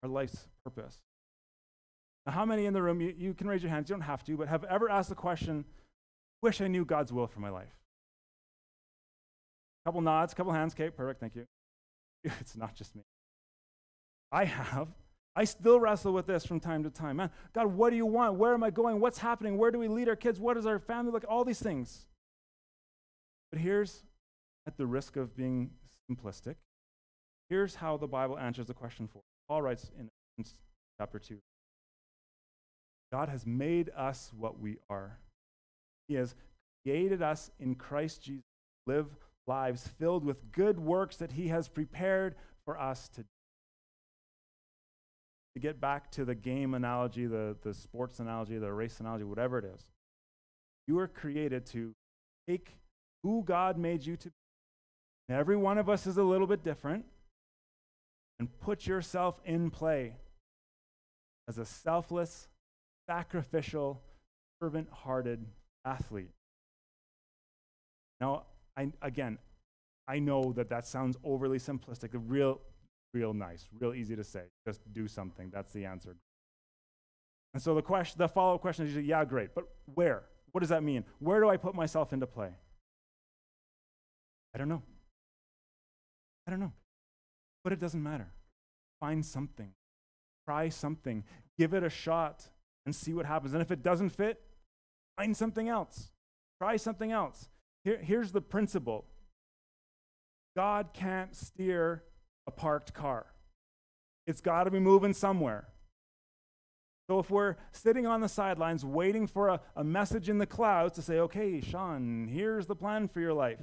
our 0.03 0.09
life's 0.09 0.47
purpose. 0.63 0.99
How 2.27 2.45
many 2.45 2.65
in 2.65 2.73
the 2.73 2.81
room, 2.81 2.99
you, 2.99 3.13
you 3.17 3.33
can 3.33 3.47
raise 3.47 3.63
your 3.63 3.69
hands, 3.69 3.89
you 3.89 3.95
don't 3.95 4.01
have 4.01 4.23
to, 4.25 4.35
but 4.35 4.47
have 4.49 4.65
ever 4.65 4.89
asked 4.89 5.09
the 5.09 5.15
question, 5.15 5.63
wish 6.41 6.59
I 6.59 6.67
knew 6.67 6.83
God's 6.83 7.13
will 7.13 7.27
for 7.27 7.39
my 7.39 7.49
life? 7.49 7.75
A 9.85 9.89
Couple 9.89 10.01
nods, 10.01 10.33
a 10.33 10.35
couple 10.35 10.51
hands, 10.51 10.73
okay, 10.73 10.89
perfect, 10.89 11.19
thank 11.19 11.35
you. 11.35 11.45
It's 12.41 12.57
not 12.57 12.75
just 12.75 12.95
me. 12.95 13.03
I 14.31 14.43
have. 14.43 14.89
I 15.35 15.45
still 15.45 15.79
wrestle 15.79 16.11
with 16.11 16.25
this 16.25 16.45
from 16.45 16.59
time 16.59 16.83
to 16.83 16.89
time. 16.89 17.17
Man, 17.17 17.29
God, 17.53 17.67
what 17.67 17.91
do 17.91 17.95
you 17.95 18.05
want? 18.05 18.35
Where 18.35 18.53
am 18.53 18.63
I 18.63 18.71
going? 18.71 18.99
What's 18.99 19.19
happening? 19.19 19.57
Where 19.57 19.71
do 19.71 19.79
we 19.79 19.87
lead 19.87 20.09
our 20.09 20.15
kids? 20.15 20.39
What 20.39 20.55
does 20.55 20.65
our 20.65 20.79
family 20.79 21.11
look? 21.11 21.23
All 21.29 21.45
these 21.45 21.61
things. 21.61 22.07
But 23.51 23.61
here's, 23.61 24.03
at 24.65 24.75
the 24.75 24.85
risk 24.85 25.15
of 25.15 25.37
being 25.37 25.69
simplistic, 26.11 26.55
here's 27.49 27.75
how 27.75 27.95
the 27.95 28.07
Bible 28.07 28.37
answers 28.37 28.65
the 28.65 28.73
question 28.73 29.07
for. 29.07 29.21
Paul 29.47 29.61
writes 29.61 29.89
in 29.97 30.09
chapter 30.99 31.19
2 31.19 31.39
God 33.11 33.29
has 33.29 33.45
made 33.45 33.89
us 33.95 34.31
what 34.37 34.59
we 34.59 34.77
are. 34.89 35.19
He 36.07 36.15
has 36.15 36.35
created 36.85 37.21
us 37.21 37.51
in 37.59 37.75
Christ 37.75 38.23
Jesus 38.23 38.43
to 38.85 38.93
live 38.93 39.07
lives 39.45 39.87
filled 39.99 40.25
with 40.25 40.51
good 40.51 40.79
works 40.79 41.17
that 41.17 41.31
He 41.31 41.47
has 41.47 41.67
prepared 41.67 42.35
for 42.65 42.79
us 42.79 43.07
to 43.09 43.21
do 43.21 43.27
to 45.57 45.59
get 45.59 45.81
back 45.81 46.11
to 46.11 46.23
the 46.23 46.35
game 46.35 46.75
analogy, 46.75 47.25
the, 47.25 47.55
the 47.63 47.73
sports 47.73 48.19
analogy, 48.19 48.59
the 48.59 48.71
race 48.71 48.99
analogy, 48.99 49.23
whatever 49.23 49.57
it 49.57 49.65
is, 49.65 49.81
you 50.87 50.93
were 50.93 51.07
created 51.07 51.65
to 51.65 51.95
take 52.47 52.75
who 53.23 53.43
God 53.43 53.75
made 53.75 54.05
you 54.05 54.15
to 54.17 54.27
be. 54.27 54.35
And 55.27 55.37
every 55.39 55.57
one 55.57 55.79
of 55.79 55.89
us 55.89 56.05
is 56.05 56.17
a 56.17 56.23
little 56.23 56.45
bit 56.45 56.63
different. 56.63 57.05
And 58.39 58.47
put 58.59 58.85
yourself 58.85 59.41
in 59.45 59.71
play 59.71 60.13
as 61.47 61.57
a 61.57 61.65
selfless, 61.65 62.47
sacrificial, 63.09 64.01
servant 64.61 64.87
hearted 64.91 65.45
athlete. 65.85 66.31
Now, 68.19 68.43
I, 68.75 68.91
again, 69.01 69.37
I 70.07 70.19
know 70.19 70.53
that 70.53 70.69
that 70.69 70.87
sounds 70.87 71.17
overly 71.23 71.59
simplistic. 71.59 72.09
Real 72.13 72.59
real 73.13 73.33
nice, 73.33 73.67
real 73.79 73.93
easy 73.93 74.15
to 74.15 74.23
say. 74.23 74.43
Just 74.65 74.81
do 74.93 75.07
something. 75.07 75.49
That's 75.53 75.73
the 75.73 75.85
answer. 75.85 76.15
And 77.53 77.63
so 77.63 77.73
the 77.73 77.81
question, 77.81 78.17
the 78.17 78.27
follow-up 78.27 78.61
question 78.61 78.85
is 78.85 78.91
usually, 78.91 79.07
yeah, 79.07 79.25
great, 79.25 79.55
but 79.55 79.65
where? 79.95 80.23
What 80.51 80.61
does 80.61 80.69
that 80.69 80.83
mean? 80.83 81.03
Where 81.19 81.39
do 81.39 81.49
I 81.49 81.57
put 81.57 81.73
myself 81.73 82.13
into 82.13 82.27
play? 82.27 82.51
I 84.53 84.57
don't 84.57 84.69
know. 84.69 84.83
I 86.45 86.51
don't 86.51 86.59
know. 86.59 86.73
But 87.63 87.73
it 87.73 87.79
doesn't 87.79 88.01
matter. 88.01 88.27
Find 88.99 89.25
something. 89.25 89.71
Try 90.45 90.69
something. 90.69 91.23
Give 91.57 91.73
it 91.73 91.83
a 91.83 91.89
shot 91.89 92.47
and 92.87 92.95
see 92.95 93.13
what 93.13 93.25
happens. 93.25 93.51
And 93.51 93.61
if 93.61 93.69
it 93.69 93.83
doesn't 93.83 94.11
fit, 94.11 94.41
find 95.17 95.35
something 95.35 95.67
else. 95.67 96.09
Try 96.59 96.77
something 96.77 97.11
else. 97.11 97.49
Here, 97.83 97.99
here's 98.01 98.31
the 98.31 98.41
principle 98.41 99.05
God 100.55 100.93
can't 100.93 101.35
steer 101.35 102.03
a 102.47 102.51
parked 102.51 102.93
car. 102.93 103.25
It's 104.25 104.39
got 104.39 104.63
to 104.63 104.71
be 104.71 104.79
moving 104.79 105.13
somewhere. 105.13 105.67
So 107.09 107.19
if 107.19 107.29
we're 107.29 107.57
sitting 107.73 108.07
on 108.07 108.21
the 108.21 108.29
sidelines 108.29 108.85
waiting 108.85 109.27
for 109.27 109.49
a, 109.49 109.61
a 109.75 109.83
message 109.83 110.29
in 110.29 110.37
the 110.37 110.45
clouds 110.45 110.95
to 110.95 111.01
say, 111.01 111.19
okay, 111.19 111.59
Sean, 111.59 112.29
here's 112.31 112.67
the 112.67 112.75
plan 112.75 113.09
for 113.09 113.19
your 113.19 113.33
life. 113.33 113.59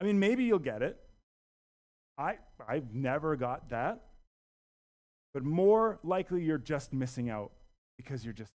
I 0.00 0.04
mean, 0.04 0.20
maybe 0.20 0.44
you'll 0.44 0.60
get 0.60 0.82
it. 0.82 0.98
I, 2.16 2.38
I've 2.66 2.94
never 2.94 3.34
got 3.34 3.70
that. 3.70 4.00
But 5.34 5.44
more 5.44 5.98
likely, 6.04 6.42
you're 6.44 6.58
just 6.58 6.92
missing 6.92 7.28
out 7.28 7.50
because 8.02 8.24
you're 8.24 8.32
just 8.32 8.52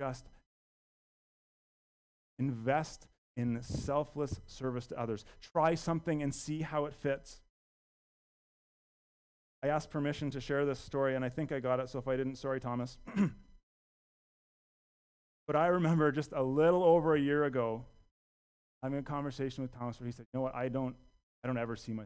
just 0.00 0.26
invest 2.38 3.06
in 3.36 3.62
selfless 3.62 4.40
service 4.46 4.86
to 4.88 5.00
others. 5.00 5.24
Try 5.40 5.74
something 5.74 6.22
and 6.22 6.34
see 6.34 6.60
how 6.62 6.84
it 6.84 6.94
fits. 6.94 7.40
I 9.62 9.68
asked 9.68 9.90
permission 9.90 10.30
to 10.32 10.40
share 10.40 10.64
this 10.64 10.78
story, 10.78 11.16
and 11.16 11.24
I 11.24 11.28
think 11.30 11.50
I 11.50 11.58
got 11.58 11.80
it, 11.80 11.88
so 11.88 11.98
if 11.98 12.06
I 12.06 12.16
didn't, 12.16 12.36
sorry, 12.36 12.60
Thomas. 12.60 12.98
but 15.46 15.56
I 15.56 15.66
remember 15.68 16.12
just 16.12 16.32
a 16.32 16.42
little 16.42 16.84
over 16.84 17.16
a 17.16 17.20
year 17.20 17.44
ago 17.44 17.84
having 18.82 18.98
a 18.98 19.02
conversation 19.02 19.62
with 19.62 19.76
Thomas 19.76 19.98
where 19.98 20.06
he 20.06 20.12
said, 20.12 20.26
You 20.32 20.38
know 20.38 20.42
what? 20.42 20.54
I 20.54 20.68
don't, 20.68 20.94
I 21.42 21.48
don't 21.48 21.58
ever 21.58 21.74
see 21.74 21.92
my 21.92 22.04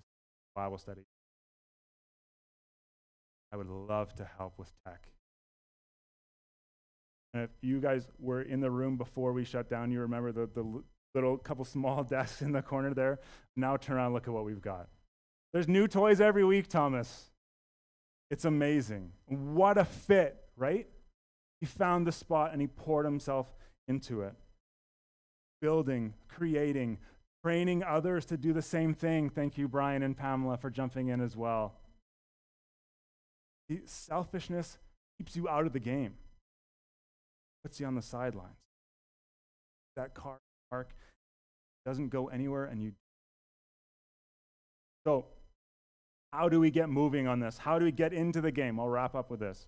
Bible 0.54 0.78
study. 0.78 1.02
I 3.52 3.56
would 3.56 3.68
love 3.68 4.14
to 4.14 4.26
help 4.38 4.58
with 4.58 4.70
tech. 4.86 5.12
And 7.34 7.44
if 7.44 7.50
you 7.62 7.80
guys 7.80 8.06
were 8.18 8.42
in 8.42 8.60
the 8.60 8.70
room 8.70 8.96
before 8.96 9.32
we 9.32 9.44
shut 9.44 9.70
down, 9.70 9.90
you 9.90 10.00
remember 10.00 10.32
the, 10.32 10.48
the 10.54 10.82
little 11.14 11.36
couple 11.38 11.64
small 11.66 12.04
desks 12.04 12.42
in 12.42 12.52
the 12.52 12.62
corner 12.62 12.94
there. 12.94 13.20
Now 13.56 13.76
turn 13.76 13.96
around 13.96 14.12
look 14.12 14.28
at 14.28 14.34
what 14.34 14.44
we've 14.44 14.62
got. 14.62 14.88
There's 15.52 15.68
new 15.68 15.86
toys 15.86 16.20
every 16.20 16.44
week, 16.44 16.68
Thomas. 16.68 17.30
It's 18.30 18.46
amazing. 18.46 19.12
What 19.26 19.76
a 19.76 19.84
fit, 19.84 20.42
right? 20.56 20.88
He 21.60 21.66
found 21.66 22.06
the 22.06 22.12
spot 22.12 22.52
and 22.52 22.60
he 22.60 22.66
poured 22.66 23.04
himself 23.04 23.46
into 23.86 24.22
it. 24.22 24.34
Building, 25.60 26.14
creating, 26.28 26.98
training 27.44 27.82
others 27.82 28.24
to 28.26 28.36
do 28.36 28.52
the 28.52 28.62
same 28.62 28.94
thing. 28.94 29.28
Thank 29.28 29.58
you, 29.58 29.68
Brian 29.68 30.02
and 30.02 30.16
Pamela, 30.16 30.56
for 30.56 30.70
jumping 30.70 31.08
in 31.08 31.20
as 31.20 31.36
well. 31.36 31.74
Selfishness 33.84 34.78
keeps 35.18 35.36
you 35.36 35.48
out 35.48 35.66
of 35.66 35.72
the 35.72 35.80
game, 35.80 36.14
puts 37.62 37.80
you 37.80 37.86
on 37.86 37.94
the 37.94 38.02
sidelines. 38.02 38.56
That 39.96 40.14
car 40.14 40.38
park 40.70 40.90
doesn't 41.84 42.08
go 42.08 42.28
anywhere, 42.28 42.64
and 42.64 42.82
you. 42.82 42.92
So, 45.06 45.26
how 46.32 46.48
do 46.48 46.60
we 46.60 46.70
get 46.70 46.88
moving 46.88 47.26
on 47.26 47.40
this? 47.40 47.58
How 47.58 47.78
do 47.78 47.84
we 47.84 47.92
get 47.92 48.12
into 48.12 48.40
the 48.40 48.52
game? 48.52 48.78
I'll 48.78 48.88
wrap 48.88 49.14
up 49.14 49.30
with 49.30 49.40
this. 49.40 49.66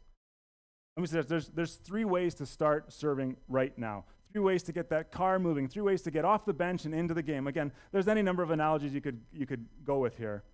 Let 0.96 1.00
me 1.00 1.06
say 1.08 1.16
this. 1.18 1.26
There's, 1.26 1.48
there's 1.48 1.74
three 1.76 2.04
ways 2.04 2.34
to 2.34 2.46
start 2.46 2.92
serving 2.92 3.36
right 3.48 3.76
now. 3.76 4.04
Three 4.32 4.42
ways 4.42 4.62
to 4.64 4.72
get 4.72 4.88
that 4.90 5.10
car 5.10 5.38
moving. 5.38 5.68
Three 5.68 5.82
ways 5.82 6.02
to 6.02 6.10
get 6.10 6.24
off 6.24 6.44
the 6.44 6.54
bench 6.54 6.84
and 6.84 6.94
into 6.94 7.14
the 7.14 7.22
game. 7.22 7.46
Again, 7.46 7.72
there's 7.92 8.08
any 8.08 8.22
number 8.22 8.42
of 8.42 8.50
analogies 8.50 8.94
you 8.94 9.00
could, 9.00 9.20
you 9.32 9.46
could 9.46 9.66
go 9.84 9.98
with 9.98 10.16
here 10.16 10.44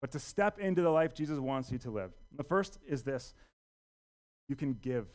but 0.00 0.10
to 0.12 0.18
step 0.18 0.58
into 0.58 0.82
the 0.82 0.90
life 0.90 1.14
Jesus 1.14 1.38
wants 1.38 1.72
you 1.72 1.78
to 1.78 1.90
live. 1.90 2.12
The 2.36 2.44
first 2.44 2.78
is 2.86 3.02
this 3.02 3.34
you 4.48 4.56
can 4.56 4.74
give 4.74 5.06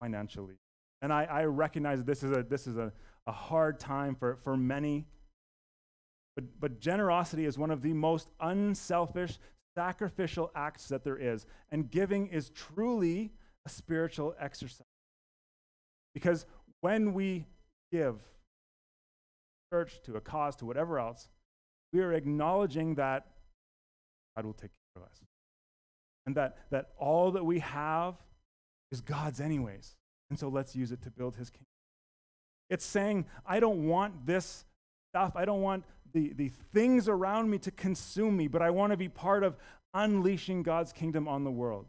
financially. 0.00 0.56
And 1.02 1.12
I, 1.12 1.24
I 1.24 1.44
recognize 1.44 2.04
this 2.04 2.22
is, 2.22 2.32
a, 2.32 2.42
this 2.42 2.66
is 2.66 2.76
a, 2.76 2.92
a 3.26 3.32
hard 3.32 3.78
time 3.78 4.14
for, 4.14 4.36
for 4.42 4.56
many. 4.56 5.06
But, 6.34 6.44
but 6.60 6.80
generosity 6.80 7.44
is 7.44 7.58
one 7.58 7.70
of 7.70 7.82
the 7.82 7.92
most 7.92 8.28
unselfish, 8.40 9.38
sacrificial 9.76 10.50
acts 10.54 10.88
that 10.88 11.04
there 11.04 11.16
is. 11.16 11.46
And 11.70 11.90
giving 11.90 12.28
is 12.28 12.50
truly 12.50 13.32
a 13.64 13.68
spiritual 13.68 14.34
exercise. 14.40 14.86
Because 16.14 16.46
when 16.80 17.12
we 17.12 17.46
give, 17.92 18.16
church, 19.72 20.00
to 20.04 20.16
a 20.16 20.20
cause, 20.20 20.56
to 20.56 20.64
whatever 20.64 20.98
else, 20.98 21.28
we 21.92 22.00
are 22.00 22.12
acknowledging 22.12 22.94
that 22.94 23.26
God 24.34 24.46
will 24.46 24.52
take 24.52 24.70
care 24.70 25.02
of 25.02 25.10
us. 25.10 25.20
And 26.26 26.34
that, 26.36 26.58
that 26.70 26.90
all 26.98 27.32
that 27.32 27.44
we 27.44 27.60
have 27.60 28.14
is 28.90 29.00
God's, 29.00 29.40
anyways. 29.40 29.96
And 30.30 30.38
so 30.38 30.48
let's 30.48 30.74
use 30.74 30.92
it 30.92 31.02
to 31.02 31.10
build 31.10 31.36
his 31.36 31.50
kingdom. 31.50 31.66
It's 32.68 32.84
saying, 32.84 33.26
I 33.46 33.60
don't 33.60 33.86
want 33.86 34.26
this 34.26 34.64
stuff. 35.12 35.32
I 35.36 35.44
don't 35.44 35.62
want 35.62 35.84
the, 36.12 36.32
the 36.32 36.50
things 36.72 37.08
around 37.08 37.50
me 37.50 37.58
to 37.58 37.70
consume 37.70 38.36
me, 38.36 38.48
but 38.48 38.62
I 38.62 38.70
want 38.70 38.92
to 38.92 38.96
be 38.96 39.08
part 39.08 39.44
of 39.44 39.56
unleashing 39.94 40.62
God's 40.62 40.92
kingdom 40.92 41.28
on 41.28 41.44
the 41.44 41.50
world. 41.50 41.86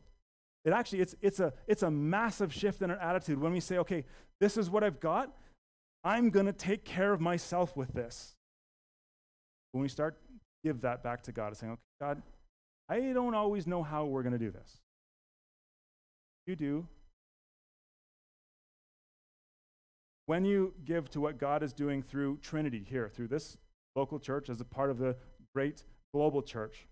It 0.66 0.74
actually, 0.74 1.02
it's, 1.02 1.16
it's, 1.22 1.40
a, 1.40 1.54
it's 1.66 1.84
a 1.84 1.90
massive 1.90 2.54
shift 2.54 2.82
in 2.82 2.92
our 2.92 2.98
attitude 2.98 3.40
when 3.40 3.54
we 3.54 3.60
say, 3.60 3.78
okay, 3.80 4.04
this 4.40 4.58
is 4.58 4.70
what 4.70 4.84
I've 4.84 5.00
got. 5.00 5.32
I'm 6.04 6.30
going 6.30 6.46
to 6.46 6.54
take 6.54 6.84
care 6.84 7.12
of 7.12 7.22
myself 7.22 7.76
with 7.76 7.94
this. 7.94 8.36
When 9.72 9.82
we 9.82 9.90
start 9.90 10.18
give 10.64 10.82
that 10.82 11.04
back 11.04 11.24
to 11.24 11.32
God 11.32 11.48
and 11.48 11.58
saying, 11.58 11.72
okay, 11.74 11.82
God, 12.02 12.22
I 12.90 13.14
don't 13.14 13.34
always 13.34 13.68
know 13.68 13.84
how 13.84 14.06
we're 14.06 14.24
going 14.24 14.34
to 14.34 14.40
do 14.40 14.52
this. 14.52 14.78
You 16.46 16.56
do. 16.56 16.88
When 20.28 20.46
you 20.46 20.74
give 20.86 21.10
to 21.12 21.22
what 21.22 21.38
God 21.38 21.64
is 21.64 21.74
doing 21.74 22.04
through 22.04 22.38
Trinity 22.42 22.86
here, 22.88 23.10
through 23.10 23.30
this 23.30 23.58
local 23.96 24.20
church 24.20 24.50
as 24.50 24.62
a 24.62 24.66
part 24.66 24.92
of 24.92 25.00
the 25.00 25.16
great 25.56 25.84
global 26.14 26.42
church, 26.42 26.86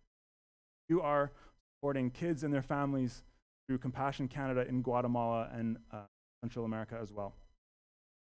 you 0.87 1.01
are 1.01 1.31
supporting 1.75 2.11
kids 2.11 2.43
and 2.43 2.53
their 2.53 2.61
families 2.61 3.23
through 3.67 3.79
Compassion 3.79 4.29
Canada 4.29 4.65
in 4.67 4.81
Guatemala 4.81 5.49
and 5.53 5.77
uh, 5.91 5.97
Central 6.41 6.63
America 6.63 6.97
as 6.99 7.11
well. 7.11 7.35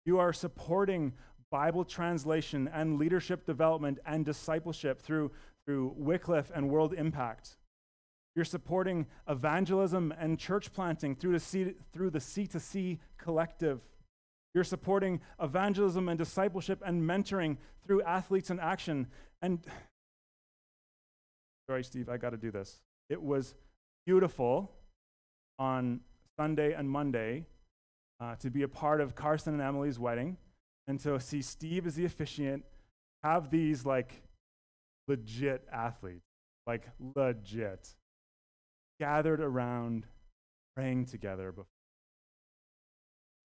You 0.05 0.19
are 0.19 0.31
supporting 0.31 1.13
Bible 1.51 1.83
translation 1.83 2.69
and 2.73 2.97
leadership 2.97 3.45
development 3.45 3.99
and 4.05 4.25
discipleship 4.25 5.01
through 5.01 5.31
through 5.65 5.93
Wycliffe 5.97 6.51
and 6.53 6.69
World 6.69 6.93
Impact. 6.93 7.57
You're 8.35 8.45
supporting 8.45 9.05
evangelism 9.27 10.13
and 10.17 10.39
church 10.39 10.73
planting 10.73 11.15
through 11.15 11.33
the 11.33 11.39
C, 11.39 11.73
through 11.93 12.09
the 12.09 12.19
C2C 12.19 12.99
collective. 13.17 13.81
You're 14.53 14.63
supporting 14.63 15.21
evangelism 15.41 16.09
and 16.09 16.17
discipleship 16.17 16.81
and 16.85 17.01
mentoring 17.01 17.57
through 17.85 18.03
Athletes 18.03 18.49
in 18.49 18.59
Action. 18.59 19.07
And 19.41 19.59
sorry, 21.69 21.83
Steve, 21.83 22.09
I 22.09 22.17
got 22.17 22.31
to 22.31 22.37
do 22.37 22.51
this. 22.51 22.79
It 23.09 23.21
was 23.21 23.55
beautiful 24.05 24.71
on 25.57 26.01
Sunday 26.39 26.73
and 26.73 26.89
Monday 26.89 27.45
uh, 28.19 28.35
to 28.35 28.49
be 28.49 28.63
a 28.63 28.67
part 28.67 29.01
of 29.01 29.15
Carson 29.15 29.53
and 29.53 29.61
Emily's 29.61 29.99
wedding 29.99 30.37
and 30.87 30.99
to 31.01 31.19
see 31.19 31.41
Steve 31.41 31.87
as 31.87 31.95
the 31.95 32.05
officiant 32.05 32.63
have 33.23 33.49
these 33.49 33.85
like 33.85 34.21
legit 35.07 35.65
athletes, 35.71 36.25
like 36.67 36.87
legit, 37.15 37.95
gathered 38.99 39.41
around 39.41 40.05
praying 40.75 41.05
together 41.05 41.51
before, 41.51 41.65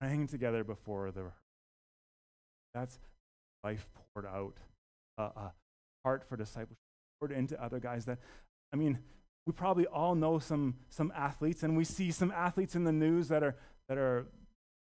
praying 0.01 0.27
together 0.29 0.65
before 0.65 1.11
the 1.11 1.33
that's 2.75 2.99
life 3.65 3.87
poured 4.15 4.27
out, 4.27 4.55
uh, 5.19 5.31
a 5.37 5.53
heart 6.05 6.25
for 6.29 6.37
discipleship 6.37 6.77
poured 7.21 7.33
into 7.33 7.61
other 7.63 7.81
guys 7.81 8.05
that, 8.05 8.19
I 8.73 8.77
mean, 8.77 8.99
we 9.47 9.53
probably 9.53 9.87
all 9.87 10.15
know 10.15 10.39
some, 10.39 10.77
some 10.91 11.13
athletes, 11.17 11.63
and 11.63 11.77
we 11.77 11.85
see 11.85 12.11
some 12.11 12.31
athletes 12.31 12.75
in 12.77 12.85
the 12.85 12.93
news 12.93 13.29
that 13.29 13.43
are, 13.43 13.57
that 13.89 13.99
are 13.99 14.19
a 14.19 14.25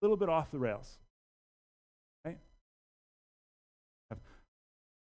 little 0.02 0.16
bit 0.16 0.28
off 0.28 0.50
the 0.50 0.58
rails. 0.58 0.98
Right? 2.24 2.38
Have 4.10 4.18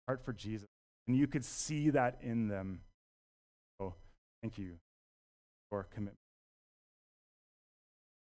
heart 0.08 0.25
for 0.25 0.34
Jesus. 0.34 0.67
And 1.08 1.15
you 1.15 1.27
could 1.27 1.45
see 1.45 1.91
that 1.91 2.17
in 2.21 2.47
them. 2.47 2.81
So 3.79 3.93
thank 4.41 4.58
you 4.58 4.73
for 5.69 5.88
commitment. 5.93 6.17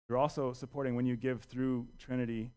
You're 0.09 0.17
also 0.17 0.53
supporting, 0.53 0.95
when 0.95 1.05
you 1.05 1.15
give 1.15 1.43
through 1.43 1.87
Trinity, 1.99 2.51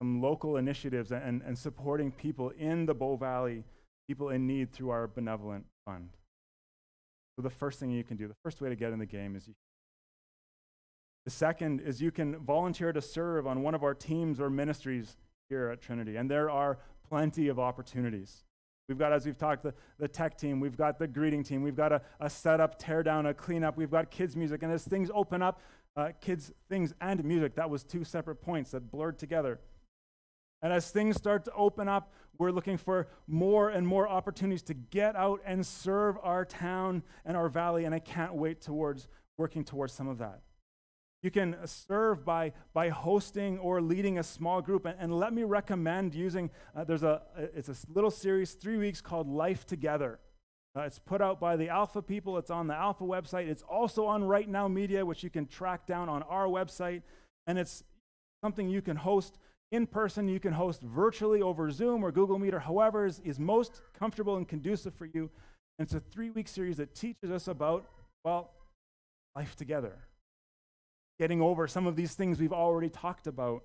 some 0.00 0.20
local 0.20 0.56
initiatives 0.56 1.12
and, 1.12 1.42
and 1.42 1.56
supporting 1.56 2.10
people 2.10 2.50
in 2.50 2.86
the 2.86 2.94
Bow 2.94 3.16
Valley, 3.16 3.64
people 4.08 4.30
in 4.30 4.46
need 4.46 4.72
through 4.72 4.90
our 4.90 5.06
benevolent 5.06 5.66
fund. 5.84 6.10
So 7.36 7.42
the 7.42 7.50
first 7.50 7.78
thing 7.78 7.90
you 7.90 8.02
can 8.02 8.16
do, 8.16 8.26
the 8.26 8.34
first 8.42 8.60
way 8.60 8.68
to 8.68 8.76
get 8.76 8.92
in 8.92 8.98
the 8.98 9.06
game 9.06 9.36
is 9.36 9.46
you 9.46 9.54
the 11.26 11.30
second 11.30 11.80
is 11.82 12.00
you 12.00 12.10
can 12.10 12.38
volunteer 12.38 12.92
to 12.92 13.02
serve 13.02 13.46
on 13.46 13.62
one 13.62 13.74
of 13.74 13.84
our 13.84 13.94
teams 13.94 14.40
or 14.40 14.48
ministries 14.48 15.16
here 15.48 15.68
at 15.68 15.80
Trinity. 15.80 16.16
And 16.16 16.30
there 16.30 16.50
are 16.50 16.78
plenty 17.08 17.48
of 17.48 17.58
opportunities. 17.58 18.44
We've 18.88 18.98
got, 18.98 19.12
as 19.12 19.26
we've 19.26 19.38
talked, 19.38 19.62
the, 19.62 19.74
the 19.98 20.08
tech 20.08 20.36
team, 20.36 20.58
we've 20.58 20.76
got 20.76 20.98
the 20.98 21.06
greeting 21.06 21.44
team, 21.44 21.62
we've 21.62 21.76
got 21.76 21.92
a, 21.92 22.02
a 22.18 22.28
setup, 22.28 22.78
tear 22.78 23.02
down, 23.02 23.26
a 23.26 23.34
cleanup, 23.34 23.76
we've 23.76 23.90
got 23.90 24.10
kids' 24.10 24.34
music. 24.34 24.62
And 24.62 24.72
as 24.72 24.82
things 24.82 25.10
open 25.14 25.42
up, 25.42 25.60
uh, 25.96 26.10
kids, 26.20 26.52
things, 26.68 26.94
and 27.00 27.22
music, 27.24 27.54
that 27.56 27.70
was 27.70 27.84
two 27.84 28.04
separate 28.04 28.36
points 28.36 28.70
that 28.70 28.90
blurred 28.90 29.18
together. 29.18 29.60
And 30.62 30.72
as 30.72 30.90
things 30.90 31.16
start 31.16 31.44
to 31.46 31.52
open 31.52 31.88
up, 31.88 32.12
we're 32.38 32.50
looking 32.50 32.76
for 32.76 33.08
more 33.26 33.70
and 33.70 33.86
more 33.86 34.08
opportunities 34.08 34.62
to 34.64 34.74
get 34.74 35.16
out 35.16 35.40
and 35.44 35.66
serve 35.66 36.16
our 36.22 36.44
town 36.44 37.02
and 37.24 37.36
our 37.36 37.48
valley. 37.48 37.84
And 37.84 37.94
I 37.94 37.98
can't 37.98 38.34
wait 38.34 38.60
towards 38.60 39.08
working 39.36 39.64
towards 39.64 39.92
some 39.92 40.08
of 40.08 40.18
that. 40.18 40.40
You 41.22 41.30
can 41.30 41.56
serve 41.66 42.24
by, 42.24 42.52
by 42.72 42.88
hosting 42.88 43.58
or 43.58 43.82
leading 43.82 44.18
a 44.18 44.22
small 44.22 44.62
group. 44.62 44.86
And, 44.86 44.96
and 44.98 45.18
let 45.18 45.32
me 45.32 45.44
recommend 45.44 46.14
using, 46.14 46.50
uh, 46.74 46.84
there's 46.84 47.02
a, 47.02 47.22
it's 47.36 47.68
a 47.68 47.76
little 47.92 48.10
series, 48.10 48.52
three 48.52 48.78
weeks 48.78 49.00
called 49.00 49.28
Life 49.28 49.66
Together. 49.66 50.18
Uh, 50.76 50.82
it's 50.82 50.98
put 50.98 51.20
out 51.20 51.40
by 51.40 51.56
the 51.56 51.68
Alpha 51.68 52.00
people. 52.00 52.38
It's 52.38 52.50
on 52.50 52.68
the 52.68 52.74
Alpha 52.74 53.04
website. 53.04 53.48
It's 53.48 53.62
also 53.62 54.06
on 54.06 54.22
Right 54.22 54.48
Now 54.48 54.68
Media, 54.68 55.04
which 55.04 55.24
you 55.24 55.30
can 55.30 55.46
track 55.46 55.86
down 55.86 56.08
on 56.08 56.22
our 56.24 56.46
website. 56.46 57.02
And 57.46 57.58
it's 57.58 57.82
something 58.42 58.68
you 58.68 58.82
can 58.82 58.96
host 58.96 59.38
in 59.72 59.86
person, 59.86 60.28
you 60.28 60.40
can 60.40 60.52
host 60.52 60.82
virtually 60.82 61.42
over 61.42 61.70
Zoom 61.70 62.04
or 62.04 62.10
Google 62.10 62.38
Meet 62.38 62.54
or 62.54 62.58
however 62.58 63.06
is, 63.06 63.20
is 63.20 63.38
most 63.38 63.82
comfortable 63.96 64.36
and 64.36 64.48
conducive 64.48 64.94
for 64.94 65.06
you. 65.06 65.30
And 65.78 65.86
it's 65.86 65.94
a 65.94 66.00
three 66.00 66.30
week 66.30 66.48
series 66.48 66.76
that 66.78 66.94
teaches 66.94 67.30
us 67.30 67.46
about, 67.46 67.86
well, 68.24 68.50
life 69.36 69.54
together, 69.54 69.96
getting 71.20 71.40
over 71.40 71.68
some 71.68 71.86
of 71.86 71.94
these 71.94 72.14
things 72.14 72.40
we've 72.40 72.52
already 72.52 72.88
talked 72.88 73.28
about, 73.28 73.62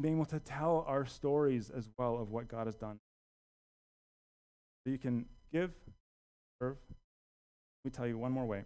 being 0.00 0.14
able 0.14 0.26
to 0.26 0.38
tell 0.38 0.84
our 0.86 1.04
stories 1.04 1.70
as 1.70 1.88
well 1.98 2.18
of 2.18 2.30
what 2.30 2.46
God 2.46 2.66
has 2.66 2.76
done. 2.76 3.00
So 4.84 4.92
you 4.92 4.98
can 4.98 5.26
give, 5.52 5.72
serve. 6.62 6.76
Let 7.84 7.92
me 7.92 7.96
tell 7.96 8.06
you 8.06 8.16
one 8.16 8.30
more 8.30 8.46
way. 8.46 8.62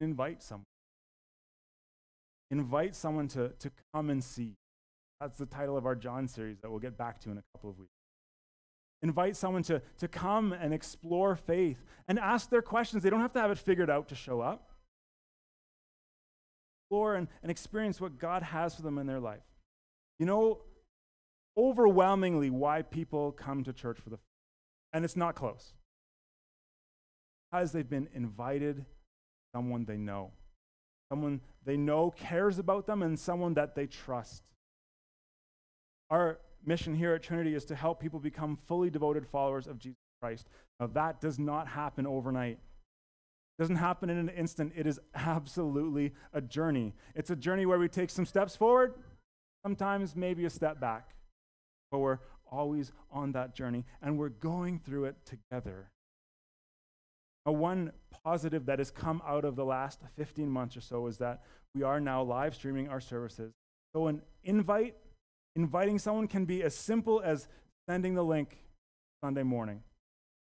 Invite 0.00 0.42
someone. 0.42 0.64
Invite 2.50 2.96
someone 2.96 3.28
to, 3.28 3.50
to 3.60 3.70
come 3.94 4.10
and 4.10 4.22
see. 4.24 4.54
That's 5.20 5.38
the 5.38 5.46
title 5.46 5.76
of 5.76 5.86
our 5.86 5.94
John 5.94 6.26
series 6.26 6.58
that 6.62 6.70
we'll 6.70 6.80
get 6.80 6.98
back 6.98 7.20
to 7.20 7.30
in 7.30 7.38
a 7.38 7.42
couple 7.54 7.70
of 7.70 7.78
weeks. 7.78 7.92
Invite 9.02 9.36
someone 9.36 9.62
to, 9.64 9.80
to 9.98 10.08
come 10.08 10.52
and 10.52 10.74
explore 10.74 11.36
faith 11.36 11.78
and 12.08 12.18
ask 12.18 12.50
their 12.50 12.62
questions. 12.62 13.02
They 13.02 13.10
don't 13.10 13.20
have 13.20 13.32
to 13.34 13.40
have 13.40 13.50
it 13.50 13.58
figured 13.58 13.88
out 13.88 14.08
to 14.08 14.14
show 14.14 14.40
up. 14.40 14.70
Explore 16.86 17.14
and, 17.14 17.28
and 17.42 17.50
experience 17.50 18.00
what 18.00 18.18
God 18.18 18.42
has 18.42 18.74
for 18.74 18.82
them 18.82 18.98
in 18.98 19.06
their 19.06 19.20
life. 19.20 19.44
You 20.18 20.26
know, 20.26 20.58
overwhelmingly, 21.56 22.50
why 22.50 22.82
people 22.82 23.30
come 23.32 23.62
to 23.64 23.72
church 23.72 23.98
for 24.00 24.10
the 24.10 24.18
and 24.92 25.04
it's 25.04 25.16
not 25.16 25.36
close. 25.36 25.72
Because 27.50 27.72
they've 27.72 27.88
been 27.88 28.08
invited 28.14 28.84
someone 29.54 29.84
they 29.84 29.96
know. 29.96 30.30
Someone 31.10 31.40
they 31.64 31.76
know 31.76 32.10
cares 32.10 32.58
about 32.58 32.86
them 32.86 33.02
and 33.02 33.18
someone 33.18 33.54
that 33.54 33.74
they 33.74 33.86
trust. 33.86 34.44
Our 36.10 36.38
mission 36.64 36.94
here 36.94 37.14
at 37.14 37.22
Trinity 37.22 37.54
is 37.54 37.64
to 37.66 37.74
help 37.74 38.00
people 38.00 38.20
become 38.20 38.56
fully 38.68 38.90
devoted 38.90 39.26
followers 39.26 39.66
of 39.66 39.78
Jesus 39.78 39.98
Christ. 40.20 40.46
Now, 40.78 40.88
that 40.88 41.20
does 41.20 41.38
not 41.38 41.68
happen 41.68 42.06
overnight. 42.06 42.58
Doesn't 43.58 43.76
happen 43.76 44.08
in 44.08 44.16
an 44.16 44.28
instant. 44.30 44.72
It 44.76 44.86
is 44.86 44.98
absolutely 45.14 46.14
a 46.32 46.40
journey. 46.40 46.94
It's 47.14 47.30
a 47.30 47.36
journey 47.36 47.66
where 47.66 47.78
we 47.78 47.88
take 47.88 48.10
some 48.10 48.24
steps 48.24 48.56
forward, 48.56 48.94
sometimes 49.64 50.16
maybe 50.16 50.44
a 50.44 50.50
step 50.50 50.80
back, 50.80 51.10
but 51.90 51.98
we're 51.98 52.18
always 52.50 52.92
on 53.10 53.32
that 53.32 53.54
journey 53.54 53.84
and 54.02 54.18
we're 54.18 54.30
going 54.30 54.78
through 54.78 55.04
it 55.04 55.16
together. 55.24 55.90
Now, 57.46 57.52
one 57.52 57.92
positive 58.24 58.66
that 58.66 58.78
has 58.78 58.90
come 58.90 59.22
out 59.26 59.44
of 59.44 59.56
the 59.56 59.64
last 59.64 60.00
15 60.16 60.48
months 60.48 60.76
or 60.76 60.80
so 60.80 61.06
is 61.06 61.18
that 61.18 61.42
we 61.74 61.82
are 61.82 62.00
now 62.00 62.22
live 62.22 62.54
streaming 62.54 62.88
our 62.88 63.00
services. 63.00 63.52
So, 63.94 64.06
an 64.08 64.22
invite, 64.44 64.96
inviting 65.56 65.98
someone 65.98 66.28
can 66.28 66.44
be 66.44 66.62
as 66.62 66.74
simple 66.74 67.22
as 67.24 67.48
sending 67.88 68.14
the 68.14 68.22
link 68.22 68.58
Sunday 69.24 69.42
morning. 69.42 69.82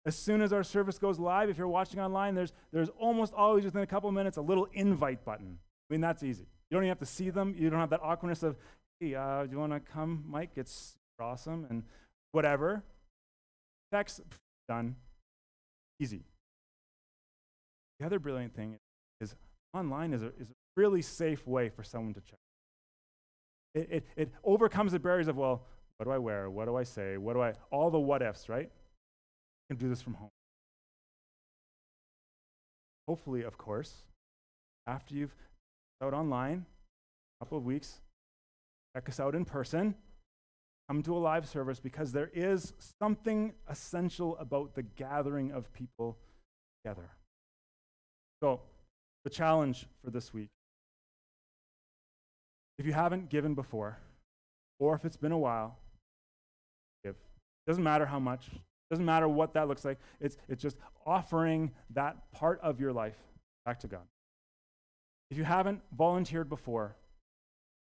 As 0.06 0.16
soon 0.16 0.42
as 0.42 0.52
our 0.52 0.64
service 0.64 0.98
goes 0.98 1.20
live, 1.20 1.50
if 1.50 1.58
you're 1.58 1.68
watching 1.68 2.00
online, 2.00 2.34
there's, 2.34 2.54
there's 2.74 2.90
almost 3.00 3.34
always 3.34 3.64
within 3.64 3.84
a 3.84 3.88
couple 3.88 4.12
minutes 4.12 4.38
a 4.38 4.42
little 4.42 4.68
invite 4.74 5.24
button. 5.24 5.60
I 5.90 5.94
mean, 5.94 6.02
that's 6.02 6.24
easy. 6.24 6.48
You 6.70 6.76
don't 6.76 6.84
even 6.84 6.90
have 6.90 7.00
to 7.00 7.06
see 7.06 7.30
them. 7.30 7.56
You 7.58 7.70
don't 7.70 7.80
have 7.80 7.92
that 7.92 8.02
awkwardness 8.02 8.42
of, 8.42 8.56
hey, 9.00 9.14
uh, 9.14 9.46
do 9.46 9.52
you 9.52 9.60
want 9.60 9.74
to 9.74 9.80
come, 9.80 10.24
Mike? 10.28 10.52
It's 10.56 10.98
awesome 11.20 11.68
and 11.70 11.84
whatever. 12.32 12.84
Text, 13.92 14.22
done. 14.68 14.96
Easy. 16.00 16.24
The 18.02 18.08
other 18.08 18.18
brilliant 18.18 18.56
thing 18.56 18.80
is 19.20 19.36
online 19.76 20.12
is 20.12 20.24
a, 20.24 20.30
is 20.40 20.50
a 20.50 20.54
really 20.76 21.04
safe 21.04 21.46
way 21.46 21.70
for 21.70 21.84
someone 21.84 22.16
to 22.16 22.22
check. 22.22 22.40
It, 23.76 23.88
it, 23.92 24.06
it 24.16 24.32
overcomes 24.44 24.94
the 24.94 25.00
barriers 25.00 25.28
of, 25.28 25.38
well, 25.38 25.68
what 25.98 26.06
do 26.06 26.12
I 26.12 26.18
wear? 26.18 26.50
What 26.50 26.66
do 26.66 26.76
I 26.76 26.84
say? 26.84 27.18
What 27.18 27.34
do 27.34 27.42
I, 27.42 27.54
all 27.70 27.92
the 27.92 28.00
what 28.00 28.24
ifs, 28.24 28.50
right? 28.50 28.72
You 29.70 29.76
can 29.76 29.78
do 29.78 29.88
this 29.88 30.02
from 30.02 30.16
home. 30.16 30.32
Hopefully, 33.08 33.44
of 33.44 33.60
course, 33.60 33.94
after 34.88 35.14
you've 35.14 35.36
out 36.02 36.16
online, 36.16 36.66
a 37.40 37.46
couple 37.46 37.60
of 37.60 37.66
weeks, 37.66 38.02
check 38.96 39.08
us 39.10 39.20
out 39.20 39.36
in 39.36 39.46
person, 39.46 39.94
come 40.90 41.04
to 41.04 41.16
a 41.16 41.20
live 41.20 41.48
service 41.48 41.80
because 41.80 42.12
there 42.12 42.32
is 42.34 42.74
something 43.00 43.54
essential 43.70 44.36
about 44.38 44.74
the 44.74 44.82
gathering 44.82 45.52
of 45.52 45.72
people 45.72 46.18
together. 46.84 47.12
So, 48.42 48.60
the 49.24 49.30
challenge 49.30 49.86
for 50.04 50.10
this 50.10 50.34
week 50.34 50.50
if 52.82 52.88
you 52.88 52.94
haven't 52.94 53.30
given 53.30 53.54
before, 53.54 54.00
or 54.80 54.96
if 54.96 55.06
it's 55.06 55.16
been 55.16 55.32
a 55.32 55.38
while, 55.38 55.78
give. 57.04 57.16
Doesn't 57.68 57.84
matter 57.84 58.08
how 58.08 58.20
much, 58.20 58.50
doesn't 58.90 59.06
matter 59.06 59.28
what 59.28 59.54
that 59.54 59.68
looks 59.68 59.86
like. 59.86 60.00
It's, 60.20 60.36
it's 60.50 60.64
just 60.64 60.78
offering 61.06 61.70
that 61.92 62.18
part 62.32 62.60
of 62.64 62.80
your 62.80 62.92
life 62.92 63.18
back 63.68 63.80
to 63.82 63.88
God. 63.88 64.02
If 65.30 65.38
you 65.38 65.44
haven't 65.44 65.82
volunteered 65.96 66.50
before, 66.50 66.96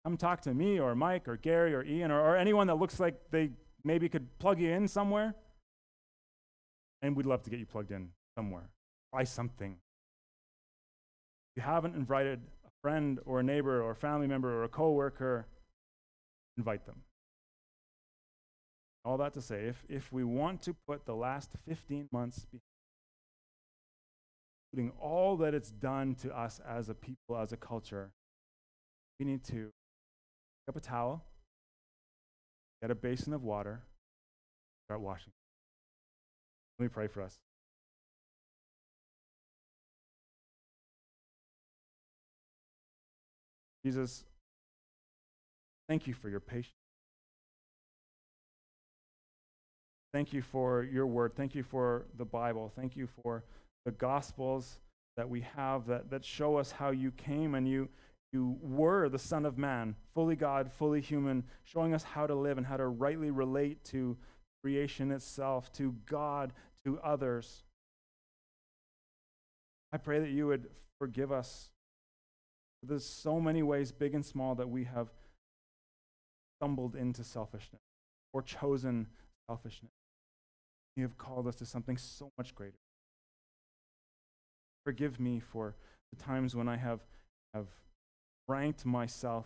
come 0.04 0.18
talk 0.18 0.42
to 0.42 0.54
me 0.54 0.82
or 0.82 0.94
Mike 0.96 1.30
or 1.30 1.38
Gary 1.38 1.74
or 1.74 1.82
Ian 1.82 2.12
or, 2.12 2.20
or 2.20 2.36
anyone 2.36 2.68
that 2.68 2.76
looks 2.76 3.00
like 3.00 3.16
they 3.32 3.52
maybe 3.86 4.10
could 4.10 4.38
plug 4.38 4.60
you 4.60 4.70
in 4.70 4.86
somewhere. 4.86 5.34
And 7.02 7.16
we'd 7.16 7.26
love 7.26 7.42
to 7.44 7.50
get 7.50 7.60
you 7.60 7.66
plugged 7.66 7.92
in 7.92 8.10
somewhere. 8.38 8.70
Try 9.14 9.24
something 9.24 9.78
you 11.60 11.66
haven't 11.66 11.94
invited 11.94 12.40
a 12.66 12.70
friend 12.82 13.20
or 13.26 13.42
a 13.42 13.44
neighbor 13.44 13.82
or 13.82 13.92
a 13.92 13.96
family 13.96 14.28
member 14.28 14.50
or 14.50 14.64
a 14.64 14.70
coworker, 14.70 15.46
invite 16.58 16.86
them. 16.86 17.02
All 19.04 19.18
that 19.18 19.34
to 19.34 19.42
say, 19.42 19.66
if, 19.66 19.84
if 19.90 20.14
we 20.14 20.24
want 20.24 20.62
to 20.62 20.76
put 20.88 21.06
the 21.06 21.14
last 21.14 21.52
15 21.68 22.08
months 22.14 22.46
behind, 22.46 22.62
including 24.72 24.94
all 25.02 25.36
that 25.36 25.54
it's 25.54 25.72
done 25.72 26.16
to 26.22 26.30
us 26.32 26.62
as 26.66 26.88
a 26.88 26.94
people, 26.94 27.38
as 27.38 27.52
a 27.52 27.58
culture, 27.58 28.12
we 29.20 29.26
need 29.26 29.44
to 29.44 29.52
pick 30.64 30.70
up 30.70 30.78
a 30.78 30.80
towel, 30.80 31.26
get 32.82 32.90
a 32.90 32.96
basin 32.96 33.34
of 33.34 33.44
water, 33.44 33.82
start 34.88 35.02
washing. 35.02 35.34
Let 36.78 36.86
me 36.86 36.90
pray 36.90 37.08
for 37.08 37.22
us. 37.22 37.38
Jesus, 43.90 44.24
thank 45.88 46.06
you 46.06 46.14
for 46.14 46.30
your 46.30 46.40
patience. 46.40 46.76
Thank 50.14 50.32
you 50.32 50.44
for 50.44 50.84
your 50.84 51.08
word. 51.08 51.34
Thank 51.36 51.56
you 51.56 51.64
for 51.64 52.06
the 52.16 52.24
Bible. 52.24 52.72
Thank 52.76 52.96
you 52.96 53.08
for 53.24 53.44
the 53.86 53.92
Gospels 53.92 54.78
that 55.18 55.28
we 55.28 55.44
have 55.56 55.88
that, 55.88 56.12
that 56.12 56.24
show 56.24 56.58
us 56.58 56.72
how 56.72 56.92
you 56.92 57.10
came 57.10 57.56
and 57.56 57.68
you, 57.68 57.90
you 58.32 58.60
were 58.62 59.10
the 59.10 59.18
Son 59.18 59.44
of 59.44 59.58
Man, 59.58 59.96
fully 60.14 60.36
God, 60.36 60.72
fully 60.72 61.02
human, 61.02 61.44
showing 61.64 61.96
us 61.96 62.04
how 62.04 62.28
to 62.28 62.36
live 62.36 62.60
and 62.60 62.68
how 62.68 62.78
to 62.78 62.86
rightly 62.86 63.32
relate 63.32 63.84
to 63.86 64.16
creation 64.64 65.10
itself, 65.10 65.74
to 65.74 65.96
God, 66.06 66.54
to 66.86 67.00
others. 67.00 67.64
I 69.92 69.98
pray 69.98 70.20
that 70.20 70.30
you 70.30 70.46
would 70.46 70.68
forgive 71.00 71.32
us 71.32 71.72
there's 72.84 73.06
so 73.06 73.40
many 73.40 73.62
ways, 73.64 73.92
big 73.92 74.16
and 74.16 74.26
small, 74.26 74.56
that 74.56 74.70
we 74.70 74.86
have 74.86 75.10
stumbled 76.58 76.96
into 76.96 77.24
selfishness 77.24 77.82
or 78.34 78.42
chosen 78.42 79.08
selfishness. 79.50 79.92
You 80.96 81.04
have 81.04 81.18
called 81.18 81.48
us 81.48 81.56
to 81.56 81.66
something 81.66 81.98
so 81.98 82.32
much 82.38 82.56
greater. 82.56 82.78
Forgive 84.86 85.20
me 85.20 85.40
for 85.40 85.76
the 86.12 86.24
times 86.24 86.56
when 86.56 86.68
I 86.68 86.78
have, 86.78 87.00
have 87.54 87.68
ranked 88.48 88.86
myself 88.86 89.46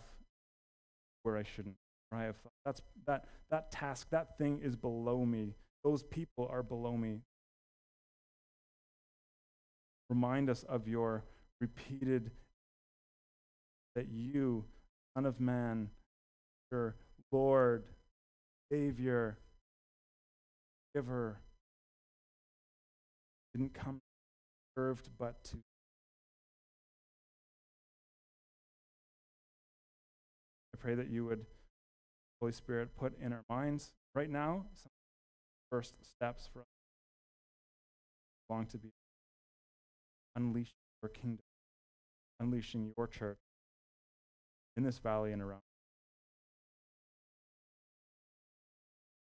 where 1.22 1.36
I 1.36 1.42
shouldn't. 1.42 1.76
Where 2.10 2.22
I 2.22 2.24
have 2.24 2.36
thought, 2.36 2.52
that's, 2.64 2.82
that, 3.06 3.26
that 3.50 3.70
task, 3.70 4.08
that 4.10 4.38
thing 4.38 4.60
is 4.62 4.76
below 4.76 5.24
me. 5.24 5.54
Those 5.82 6.02
people 6.02 6.48
are 6.50 6.62
below 6.62 6.96
me. 6.96 7.20
Remind 10.08 10.48
us 10.48 10.64
of 10.64 10.86
your 10.86 11.24
repeated 11.60 12.30
that 13.94 14.08
you, 14.10 14.64
Son 15.14 15.26
of 15.26 15.40
Man, 15.40 15.88
your 16.70 16.96
Lord, 17.30 17.84
Savior, 18.70 19.38
Giver, 20.94 21.38
didn't 23.54 23.74
come 23.74 24.00
served 24.76 25.08
but 25.18 25.42
to 25.44 25.56
I 30.74 30.76
pray 30.76 30.94
that 30.96 31.08
you 31.08 31.24
would, 31.26 31.46
Holy 32.40 32.52
Spirit, 32.52 32.90
put 32.98 33.18
in 33.20 33.32
our 33.32 33.44
minds 33.48 33.92
right 34.14 34.28
now 34.28 34.64
some 34.74 34.90
first 35.70 35.94
steps 36.04 36.48
for 36.52 36.60
us 36.60 36.66
long 38.50 38.66
to 38.66 38.78
be 38.78 38.90
unleashing 40.36 40.74
your 41.02 41.10
kingdom, 41.10 41.44
unleashing 42.40 42.92
your 42.96 43.06
church 43.06 43.38
in 44.76 44.82
this 44.82 44.98
valley 44.98 45.32
and 45.32 45.42
around. 45.42 45.63